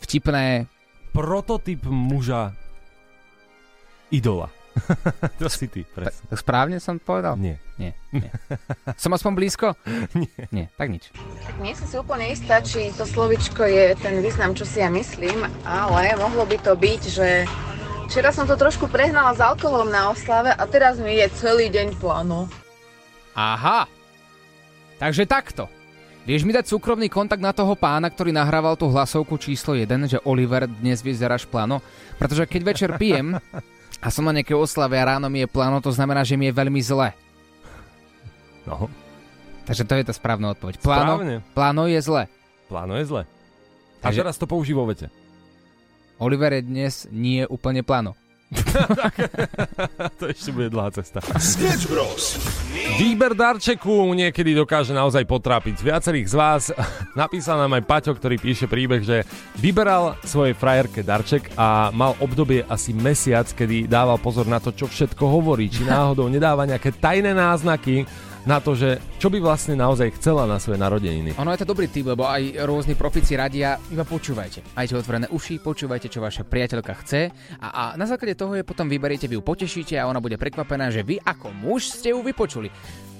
vtipné. 0.01 0.67
Prototyp 1.13 1.85
muža 1.89 2.53
idola. 4.13 4.53
to 5.41 5.49
si 5.49 5.73
ty, 5.73 5.89
Tak, 5.89 5.93
presne. 5.97 6.25
tak 6.29 6.39
správne 6.45 6.77
som 6.77 7.01
povedal? 7.01 7.41
Nie. 7.41 7.57
Nie, 7.81 7.97
nie. 8.13 8.29
Som 9.01 9.17
aspoň 9.17 9.33
blízko? 9.37 9.73
Nie. 10.21 10.33
Nie, 10.53 10.67
tak 10.77 10.89
nič. 10.89 11.13
Tak 11.45 11.57
nie 11.61 11.77
som 11.77 11.85
si 11.89 11.97
úplne 12.01 12.29
istá, 12.33 12.61
či 12.65 12.89
to 12.97 13.05
slovičko 13.05 13.69
je 13.69 13.93
ten 14.01 14.21
význam, 14.25 14.57
čo 14.57 14.65
si 14.65 14.81
ja 14.81 14.89
myslím, 14.89 15.45
ale 15.65 16.17
mohlo 16.17 16.49
by 16.49 16.57
to 16.61 16.73
byť, 16.73 17.03
že 17.05 17.45
včera 18.09 18.33
som 18.33 18.49
to 18.49 18.57
trošku 18.57 18.89
prehnala 18.89 19.37
s 19.37 19.45
alkoholom 19.45 19.93
na 19.93 20.09
oslave 20.09 20.57
a 20.57 20.65
teraz 20.65 20.97
mi 20.97 21.21
je 21.21 21.29
celý 21.37 21.69
deň 21.69 22.01
plano. 22.01 22.49
Aha. 23.37 23.85
Takže 24.97 25.29
takto. 25.29 25.69
Vieš 26.27 26.43
mi 26.43 26.51
dať 26.51 26.67
súkromný 26.67 27.07
kontakt 27.07 27.39
na 27.39 27.55
toho 27.55 27.79
pána, 27.79 28.11
ktorý 28.11 28.35
nahrával 28.35 28.75
tú 28.75 28.91
hlasovku 28.91 29.39
číslo 29.39 29.79
1, 29.79 29.87
že 30.11 30.19
Oliver, 30.27 30.67
dnes 30.67 30.99
vyzeráš 30.99 31.47
plano? 31.47 31.79
Pretože 32.19 32.51
keď 32.51 32.62
večer 32.67 32.91
pijem 32.99 33.39
a 34.03 34.09
som 34.11 34.27
na 34.27 34.35
nejakej 34.35 34.59
oslave 34.59 34.99
a 34.99 35.07
ráno 35.07 35.31
mi 35.31 35.39
je 35.39 35.49
plano, 35.49 35.79
to 35.79 35.95
znamená, 35.95 36.27
že 36.27 36.35
mi 36.35 36.51
je 36.51 36.59
veľmi 36.59 36.83
zle. 36.83 37.15
No, 38.67 38.91
Takže 39.67 39.83
to 39.83 39.99
je 39.99 40.07
tá 40.07 40.15
správna 40.15 40.51
odpoveď. 40.51 40.79
Pláno, 40.79 41.19
Správne. 41.19 41.37
pláno 41.51 41.83
je 41.87 41.99
zle. 41.99 42.23
pláno 42.67 42.95
je 42.99 43.05
zle. 43.07 43.23
A 43.23 44.11
Takže- 44.11 44.23
teraz 44.23 44.39
to 44.39 44.47
použij 44.47 44.75
vo 44.75 44.87
vete. 44.87 45.11
Oliver 46.19 46.55
je 46.55 46.62
dnes 46.62 47.07
nie 47.11 47.47
úplne 47.47 47.83
plano. 47.83 48.15
to 50.23 50.31
ešte 50.31 50.55
bude 50.55 50.71
dlhá 50.71 50.95
cesta. 50.95 51.19
Sketch 51.35 51.91
Bros. 51.91 52.39
Výber 52.95 53.35
darčeku 53.35 54.15
niekedy 54.15 54.55
dokáže 54.55 54.95
naozaj 54.95 55.27
potrápiť. 55.27 55.83
Viacerých 55.83 56.31
z 56.31 56.35
vás 56.39 56.63
napísal 57.19 57.59
nám 57.59 57.75
aj 57.75 57.83
Paťo, 57.83 58.13
ktorý 58.15 58.39
píše 58.39 58.71
príbeh, 58.71 59.03
že 59.03 59.27
vyberal 59.59 60.15
svojej 60.23 60.55
frajerke 60.55 61.03
darček 61.03 61.51
a 61.59 61.91
mal 61.91 62.15
obdobie 62.23 62.63
asi 62.71 62.95
mesiac, 62.95 63.51
kedy 63.51 63.91
dával 63.91 64.23
pozor 64.23 64.47
na 64.47 64.63
to, 64.63 64.71
čo 64.71 64.87
všetko 64.87 65.27
hovorí, 65.27 65.67
či 65.67 65.83
náhodou 65.83 66.31
nedáva 66.31 66.71
nejaké 66.71 66.95
tajné 66.95 67.35
náznaky 67.35 68.07
na 68.47 68.63
to, 68.63 68.79
že 68.79 69.03
čo 69.19 69.27
by 69.27 69.43
vlastne 69.43 69.75
naozaj 69.75 70.23
chcela 70.23 70.47
na 70.47 70.63
svoje 70.63 70.79
narodeniny. 70.79 71.35
Ono 71.35 71.51
je 71.51 71.61
to 71.61 71.69
dobrý 71.69 71.91
tip, 71.91 72.07
lebo 72.07 72.31
aj 72.31 72.63
rôzni 72.63 72.95
profici 72.95 73.35
radia, 73.35 73.75
iba 73.91 74.07
počúvajte. 74.07 74.79
Majte 74.79 74.95
otvorené 74.95 75.27
uši, 75.29 75.59
počúvajte, 75.59 76.07
čo 76.07 76.23
vaša 76.23 76.47
priateľka 76.47 76.95
chce 77.03 77.35
a, 77.59 77.69
a 77.69 77.83
na 77.99 78.07
základe 78.07 78.39
toho 78.39 78.55
je 78.55 78.63
potom 78.63 78.87
vyberiete, 78.87 79.27
vy 79.27 79.37
ju 79.37 79.43
potešíte 79.43 79.99
a 79.99 80.07
ona 80.07 80.23
bude 80.23 80.39
prekvapená, 80.39 80.95
že 80.95 81.03
vy 81.03 81.19
ako 81.19 81.51
muž 81.51 81.91
ste 81.91 82.15
ju 82.15 82.23
vypočuli. 82.23 82.71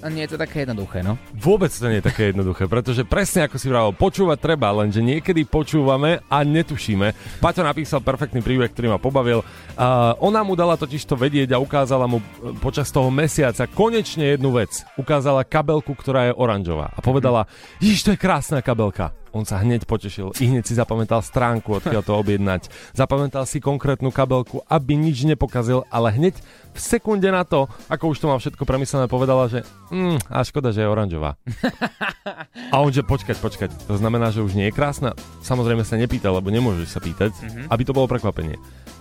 Nie 0.07 0.31
je 0.31 0.37
to 0.37 0.39
také 0.39 0.63
jednoduché, 0.63 1.03
no. 1.03 1.19
Vôbec 1.35 1.73
to 1.75 1.87
nie 1.91 1.99
je 1.99 2.07
také 2.07 2.31
jednoduché, 2.31 2.71
pretože 2.71 3.03
presne 3.03 3.47
ako 3.47 3.57
si 3.59 3.67
vravel, 3.67 3.93
počúvať 3.97 4.39
treba, 4.39 4.71
lenže 4.71 5.03
niekedy 5.03 5.43
počúvame 5.43 6.23
a 6.31 6.47
netušíme. 6.47 7.39
Paťo 7.43 7.67
napísal 7.67 8.05
perfektný 8.05 8.41
príbeh, 8.45 8.71
ktorý 8.71 8.95
ma 8.95 9.03
pobavil. 9.03 9.43
Uh, 9.75 10.15
ona 10.23 10.47
mu 10.47 10.55
dala 10.55 10.79
totiž 10.79 11.03
to 11.05 11.19
vedieť 11.19 11.53
a 11.53 11.63
ukázala 11.63 12.07
mu 12.07 12.23
e, 12.23 12.25
počas 12.63 12.89
toho 12.89 13.11
mesiaca 13.11 13.67
konečne 13.67 14.37
jednu 14.37 14.55
vec. 14.55 14.87
Ukázala 14.95 15.43
kabelku, 15.43 15.93
ktorá 15.93 16.31
je 16.31 16.39
oranžová 16.39 16.95
a 16.95 17.01
povedala, 17.03 17.51
Ježiš, 17.83 18.07
to 18.07 18.11
je 18.15 18.23
krásna 18.23 18.63
kabelka. 18.63 19.13
On 19.37 19.45
sa 19.45 19.61
hneď 19.61 19.85
potešil, 19.85 20.33
i 20.35 20.49
hneď 20.49 20.65
si 20.65 20.73
zapamätal 20.73 21.21
stránku, 21.21 21.77
odkiaľ 21.77 22.01
to 22.01 22.17
objednať. 22.17 22.67
Zapamätal 22.91 23.45
si 23.45 23.61
konkrétnu 23.61 24.09
kabelku, 24.09 24.65
aby 24.65 24.97
nič 24.97 25.23
nepokazil, 25.23 25.85
ale 25.87 26.09
hneď 26.11 26.41
v 26.73 26.79
sekunde 26.79 27.29
na 27.29 27.45
to, 27.45 27.69
ako 27.87 28.11
už 28.11 28.19
to 28.19 28.27
má 28.27 28.37
všetko 28.37 28.65
premyslené, 28.65 29.05
povedala, 29.07 29.45
že 29.47 29.61
mm, 29.89 30.25
a 30.27 30.41
škoda, 30.41 30.73
že 30.73 30.81
je 30.81 30.89
oranžová. 30.89 31.37
A 32.73 32.81
on, 32.81 32.89
že 32.89 33.01
počkať, 33.01 33.37
počkať, 33.37 33.71
to 33.85 33.95
znamená, 33.95 34.29
že 34.29 34.41
už 34.41 34.53
nie 34.53 34.67
je 34.67 34.75
krásna? 34.75 35.13
Samozrejme 35.41 35.85
sa 35.85 35.95
nepýtal, 35.95 36.33
lebo 36.33 36.49
nemôžeš 36.49 36.89
sa 36.89 36.99
pýtať, 36.99 37.31
Mhm. 37.37 37.69
aby 37.69 37.83
to 37.85 37.93
bolo 37.93 38.09
prekvapenie. 38.09 38.57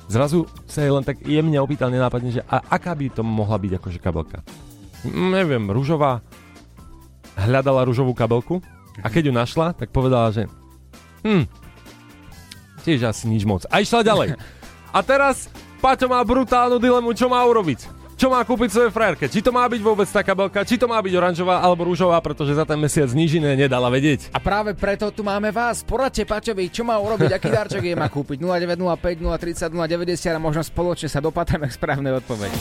Zrazu 0.05 0.45
sa 0.65 0.83
jej 0.83 0.91
len 0.91 1.01
tak 1.01 1.17
jemne 1.21 1.57
opýtal 1.57 1.89
nenápadne, 1.89 2.29
že 2.31 2.45
a 2.45 2.61
aká 2.61 2.91
by 2.91 3.09
to 3.09 3.23
mohla 3.23 3.55
byť 3.55 3.71
akože 3.75 3.97
kabelka? 3.97 4.43
Mm, 5.01 5.31
neviem, 5.33 5.63
rúžová. 5.65 6.19
Hľadala 7.35 7.83
rúžovú 7.83 8.13
kabelku 8.13 8.63
a 9.03 9.07
keď 9.11 9.31
ju 9.31 9.33
našla, 9.35 9.75
tak 9.75 9.91
povedala, 9.91 10.31
že 10.31 10.47
hm, 11.25 11.43
tiež 12.85 13.09
asi 13.09 13.25
nič 13.27 13.43
moc. 13.43 13.65
A 13.67 13.81
išla 13.81 14.05
ďalej. 14.05 14.39
A 14.95 14.99
teraz 15.03 15.51
Paťo 15.83 16.07
má 16.07 16.21
brutálnu 16.23 16.79
dilemu, 16.79 17.11
čo 17.11 17.27
má 17.27 17.43
urobiť. 17.43 18.05
Čo 18.15 18.31
má 18.31 18.39
kúpiť 18.47 18.71
svoje 18.71 18.89
frajerke? 18.95 19.27
Či 19.27 19.43
to 19.43 19.51
má 19.51 19.67
byť 19.67 19.81
vôbec 19.83 20.07
tá 20.07 20.23
kabelka, 20.23 20.63
či 20.63 20.79
to 20.79 20.87
má 20.87 21.03
byť 21.03 21.13
oranžová 21.19 21.59
alebo 21.59 21.83
rúžová, 21.83 22.15
pretože 22.23 22.55
za 22.55 22.63
ten 22.63 22.79
mesiac 22.79 23.11
nič 23.11 23.35
iné 23.35 23.59
nedala 23.59 23.91
vedieť. 23.91 24.31
A 24.31 24.39
práve 24.39 24.71
preto 24.71 25.11
tu 25.11 25.19
máme 25.19 25.51
vás. 25.51 25.83
Poradte 25.83 26.23
Paťovi, 26.23 26.71
čo 26.71 26.87
má 26.87 26.95
urobiť, 26.95 27.35
aký 27.35 27.51
darček 27.51 27.83
je 27.83 27.95
má 27.99 28.07
kúpiť. 28.07 28.39
0905 28.39 29.19
030 29.19 29.67
090 29.67 30.31
a 30.31 30.39
možno 30.39 30.63
spoločne 30.63 31.11
sa 31.11 31.19
dopatrame 31.19 31.67
k 31.67 31.75
správnej 31.75 32.15
odpovedi. 32.15 32.55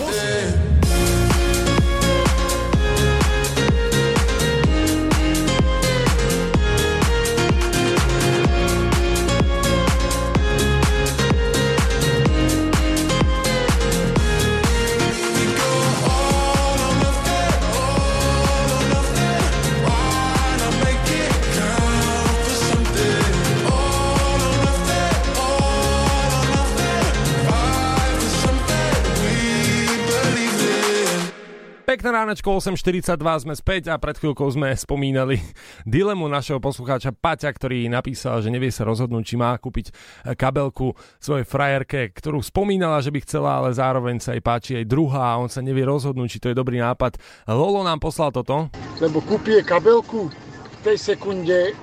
Ránečko, 32.14 32.62
8.42 32.62 33.18
sme 33.18 33.54
späť 33.58 33.90
a 33.90 33.98
pred 33.98 34.14
chvíľkou 34.14 34.46
sme 34.46 34.70
spomínali 34.86 35.42
dilemu 35.82 36.30
našeho 36.30 36.62
poslucháča 36.62 37.10
Paťa, 37.10 37.50
ktorý 37.50 37.90
napísal, 37.90 38.38
že 38.38 38.54
nevie 38.54 38.70
sa 38.70 38.86
rozhodnúť, 38.86 39.24
či 39.26 39.34
má 39.34 39.58
kúpiť 39.58 39.90
eh, 39.90 40.38
kabelku 40.38 40.94
svojej 41.18 41.42
frajerke, 41.42 42.14
ktorú 42.14 42.38
spomínala, 42.38 43.02
že 43.02 43.10
by 43.10 43.18
chcela, 43.26 43.58
ale 43.58 43.74
zároveň 43.74 44.22
sa 44.22 44.38
jej 44.38 44.42
páči 44.44 44.78
aj 44.78 44.86
druhá 44.86 45.34
a 45.34 45.40
on 45.42 45.50
sa 45.50 45.58
nevie 45.58 45.82
rozhodnúť, 45.82 46.28
či 46.30 46.38
to 46.38 46.50
je 46.54 46.56
dobrý 46.56 46.78
nápad. 46.78 47.18
Lolo 47.50 47.82
nám 47.82 47.98
poslal 47.98 48.30
toto. 48.30 48.70
lebo 49.02 49.18
kúpie 49.18 49.66
kabelku, 49.66 50.30
v 50.30 50.78
tej 50.86 50.96
sekunde 51.00 51.74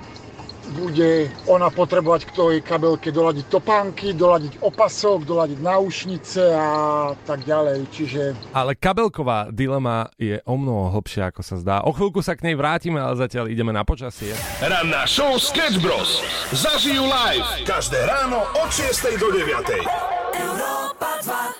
bude 0.75 1.27
ona 1.49 1.67
potrebovať 1.73 2.29
k 2.29 2.31
tej 2.31 2.55
kabelke 2.61 3.09
doladiť 3.09 3.45
topánky, 3.49 4.13
doladiť 4.13 4.61
opasok, 4.61 5.25
doladiť 5.25 5.59
náušnice 5.59 6.41
a 6.53 6.71
tak 7.25 7.43
ďalej. 7.43 7.89
Čiže 7.91 8.21
Ale 8.53 8.77
kabelková 8.77 9.49
dilema 9.51 10.09
je 10.15 10.39
o 10.45 10.55
mnoho 10.55 10.93
hlbšia, 10.95 11.33
ako 11.33 11.41
sa 11.41 11.55
zdá. 11.59 11.75
O 11.83 11.91
chvíľku 11.91 12.21
sa 12.23 12.37
k 12.37 12.51
nej 12.51 12.55
vrátime, 12.55 13.01
ale 13.01 13.17
zatiaľ 13.19 13.49
ideme 13.51 13.73
na 13.73 13.83
počasie. 13.83 14.33
Ranná 14.61 15.03
show 15.09 15.35
Sketch 15.41 15.81
Bros. 15.81 16.21
Zažijú 16.53 17.03
live 17.05 17.47
každé 17.67 17.99
ráno 18.07 18.45
od 18.57 18.69
6 18.69 19.17
do 19.19 19.29
9. 19.33 20.80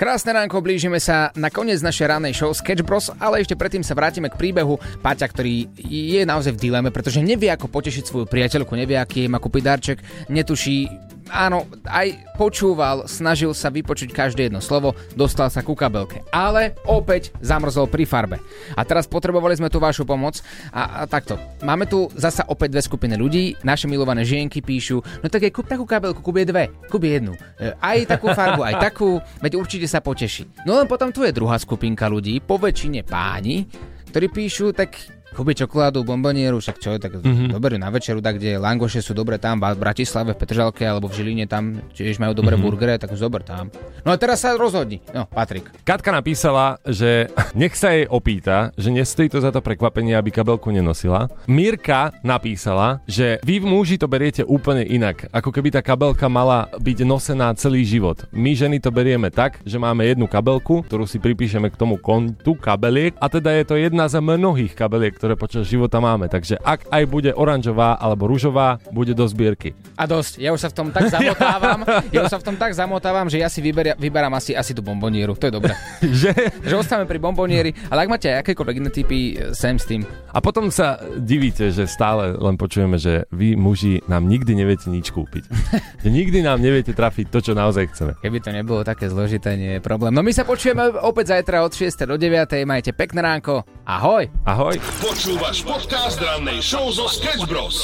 Krásne 0.02 0.34
ránko, 0.34 0.66
blížime 0.66 0.98
sa 0.98 1.30
na 1.38 1.54
koniec 1.54 1.78
našej 1.82 2.10
rannej 2.10 2.34
show 2.34 2.50
Sketch 2.50 2.82
Bros, 2.82 3.14
ale 3.22 3.46
ešte 3.46 3.54
predtým 3.54 3.86
sa 3.86 3.94
vrátime 3.94 4.34
k 4.34 4.40
príbehu 4.40 4.82
Paťa, 5.02 5.30
ktorý 5.30 5.70
je 5.86 6.22
naozaj 6.26 6.58
v 6.58 6.62
dileme, 6.70 6.90
pretože 6.90 7.22
nevie, 7.22 7.54
ako 7.54 7.70
potešiť 7.70 8.04
svoju 8.10 8.26
priateľku, 8.26 8.74
nevie, 8.74 8.98
aký 8.98 9.26
jej 9.26 9.30
má 9.30 9.38
kúpiť 9.38 9.62
darček, 9.62 9.98
netuší, 10.34 10.90
áno, 11.32 11.64
aj 11.88 12.36
počúval, 12.36 13.08
snažil 13.08 13.56
sa 13.56 13.72
vypočuť 13.72 14.12
každé 14.12 14.52
jedno 14.52 14.60
slovo, 14.60 14.94
dostal 15.16 15.48
sa 15.48 15.64
ku 15.64 15.74
kabelke. 15.74 16.22
Ale 16.36 16.76
opäť 16.84 17.32
zamrzol 17.40 17.88
pri 17.88 18.04
farbe. 18.04 18.38
A 18.76 18.84
teraz 18.84 19.08
potrebovali 19.08 19.56
sme 19.56 19.72
tu 19.72 19.80
vašu 19.80 20.04
pomoc. 20.04 20.44
A, 20.76 21.04
a 21.04 21.10
takto, 21.10 21.40
máme 21.64 21.88
tu 21.88 22.12
zasa 22.20 22.44
opäť 22.52 22.76
dve 22.76 22.84
skupiny 22.84 23.16
ľudí. 23.16 23.56
Naše 23.64 23.88
milované 23.88 24.28
žienky 24.28 24.60
píšu, 24.60 25.00
no 25.24 25.28
tak 25.32 25.48
je 25.48 25.56
kúp 25.56 25.72
takú 25.72 25.88
kabelku, 25.88 26.20
kúp 26.20 26.36
je 26.44 26.46
dve, 26.52 26.68
kúp 26.92 27.02
je 27.08 27.12
jednu. 27.18 27.34
E, 27.58 27.72
aj 27.80 28.12
takú 28.12 28.28
farbu, 28.36 28.62
aj 28.68 28.76
takú, 28.92 29.24
veď 29.40 29.56
určite 29.56 29.88
sa 29.88 30.04
poteší. 30.04 30.68
No 30.68 30.76
len 30.76 30.86
potom 30.86 31.10
tu 31.16 31.24
je 31.24 31.32
druhá 31.32 31.56
skupinka 31.56 32.12
ľudí, 32.12 32.44
po 32.44 32.60
väčšine 32.60 33.08
páni, 33.08 33.66
ktorí 34.12 34.28
píšu, 34.28 34.76
tak 34.76 35.21
Kúpi 35.32 35.56
čokoládu, 35.56 36.04
bombonieru, 36.04 36.60
však 36.60 36.78
čo, 36.78 37.00
tak 37.00 37.24
Mhm. 37.24 37.56
mm-hmm. 37.56 37.80
na 37.80 37.88
večeru, 37.88 38.20
tak 38.20 38.36
kde 38.36 38.60
langoše 38.60 39.00
sú 39.00 39.16
dobre 39.16 39.40
tam, 39.40 39.64
v 39.64 39.80
Bratislave, 39.80 40.36
v 40.36 40.40
Petržalke 40.40 40.84
alebo 40.84 41.08
v 41.08 41.16
Žiline 41.16 41.48
tam, 41.48 41.80
tiež 41.96 42.20
majú 42.20 42.36
dobré 42.36 42.60
Mhm. 42.60 42.60
mm-hmm. 42.60 42.68
burgery, 42.68 43.00
tak 43.00 43.16
dobre 43.16 43.44
tam. 43.48 43.72
No 44.04 44.12
a 44.12 44.20
teraz 44.20 44.44
sa 44.44 44.60
rozhodni. 44.60 45.00
No, 45.16 45.24
Patrik. 45.26 45.72
Katka 45.88 46.12
napísala, 46.12 46.84
že 46.84 47.32
nech 47.56 47.74
sa 47.74 47.96
jej 47.96 48.06
opýta, 48.06 48.76
že 48.76 48.92
nestojí 48.92 49.32
to 49.32 49.40
za 49.40 49.56
to 49.56 49.64
prekvapenie, 49.64 50.18
aby 50.18 50.36
kabelku 50.36 50.68
nenosila. 50.68 51.32
Mirka 51.48 52.12
napísala, 52.28 53.00
že 53.08 53.40
vy 53.48 53.64
muži 53.64 53.96
to 53.96 54.12
beriete 54.12 54.44
úplne 54.44 54.84
inak, 54.84 55.32
ako 55.32 55.54
keby 55.54 55.72
tá 55.72 55.80
kabelka 55.80 56.28
mala 56.28 56.68
byť 56.76 57.08
nosená 57.08 57.54
celý 57.56 57.88
život. 57.88 58.28
My 58.34 58.52
ženy 58.52 58.84
to 58.84 58.92
berieme 58.92 59.32
tak, 59.32 59.64
že 59.64 59.78
máme 59.78 60.04
jednu 60.04 60.28
kabelku, 60.28 60.84
ktorú 60.84 61.08
si 61.08 61.22
pripíšeme 61.22 61.72
k 61.72 61.80
tomu 61.80 61.96
kontu 61.96 62.58
kabeliek 62.58 63.16
a 63.16 63.30
teda 63.30 63.54
je 63.56 63.64
to 63.64 63.76
jedna 63.78 64.10
z 64.10 64.18
mnohých 64.18 64.74
kabeliek, 64.74 65.21
ktoré 65.22 65.38
počas 65.38 65.70
života 65.70 66.02
máme. 66.02 66.26
Takže 66.26 66.58
ak 66.58 66.90
aj 66.90 67.04
bude 67.06 67.30
oranžová 67.30 67.94
alebo 67.94 68.26
ružová, 68.26 68.82
bude 68.90 69.14
do 69.14 69.30
zbierky. 69.30 69.78
A 69.94 70.10
dosť, 70.10 70.42
ja 70.42 70.50
už 70.50 70.66
sa 70.66 70.74
v 70.74 70.76
tom 70.82 70.90
tak 70.90 71.14
zamotávam, 71.14 71.86
ja 72.16 72.26
už 72.26 72.34
sa 72.34 72.42
v 72.42 72.46
tom 72.50 72.58
tak 72.58 72.74
zamotávam, 72.74 73.30
že 73.30 73.38
ja 73.38 73.46
si 73.46 73.62
vyberia, 73.62 73.94
vyberám 73.94 74.34
asi, 74.34 74.58
asi 74.58 74.74
tú 74.74 74.82
bombonieru, 74.82 75.38
to 75.38 75.46
je 75.46 75.54
dobré. 75.54 75.78
že? 76.26 76.34
že 76.66 76.74
ostávame 76.74 77.06
pri 77.06 77.22
bombonieri, 77.22 77.70
ale 77.94 78.10
ak 78.10 78.10
máte 78.10 78.34
aj 78.34 78.42
akékoľvek 78.42 78.76
iné 78.82 78.90
typy, 78.90 79.20
e, 79.38 79.54
sem 79.54 79.78
s 79.78 79.86
tým. 79.86 80.02
A 80.34 80.42
potom 80.42 80.74
sa 80.74 80.98
divíte, 81.22 81.70
že 81.70 81.86
stále 81.86 82.34
len 82.34 82.58
počujeme, 82.58 82.98
že 82.98 83.30
vy 83.30 83.54
muži 83.54 84.02
nám 84.10 84.26
nikdy 84.26 84.58
neviete 84.58 84.90
nič 84.90 85.14
kúpiť. 85.14 85.46
že 86.02 86.10
nikdy 86.10 86.42
nám 86.42 86.58
neviete 86.58 86.98
trafiť 86.98 87.30
to, 87.30 87.46
čo 87.46 87.54
naozaj 87.54 87.94
chceme. 87.94 88.18
Keby 88.26 88.42
to 88.42 88.50
nebolo 88.50 88.82
také 88.82 89.06
zložité, 89.06 89.54
nie 89.54 89.78
je 89.78 89.82
problém. 89.86 90.18
No 90.18 90.26
my 90.26 90.34
sa 90.34 90.50
počujeme 90.50 90.98
opäť 90.98 91.38
zajtra 91.38 91.62
od 91.62 91.70
6. 91.78 92.10
do 92.10 92.18
9. 92.18 92.66
Majte 92.66 92.90
pekné 92.98 93.22
ránko. 93.22 93.62
Ahoj. 93.86 94.26
Ahoj. 94.50 94.82
Počúvaš 95.12 95.60
podcast 95.68 96.24
rannej 96.24 96.64
show 96.64 96.88
zo 96.88 97.04
Sketch 97.04 97.44
Bros. 97.44 97.84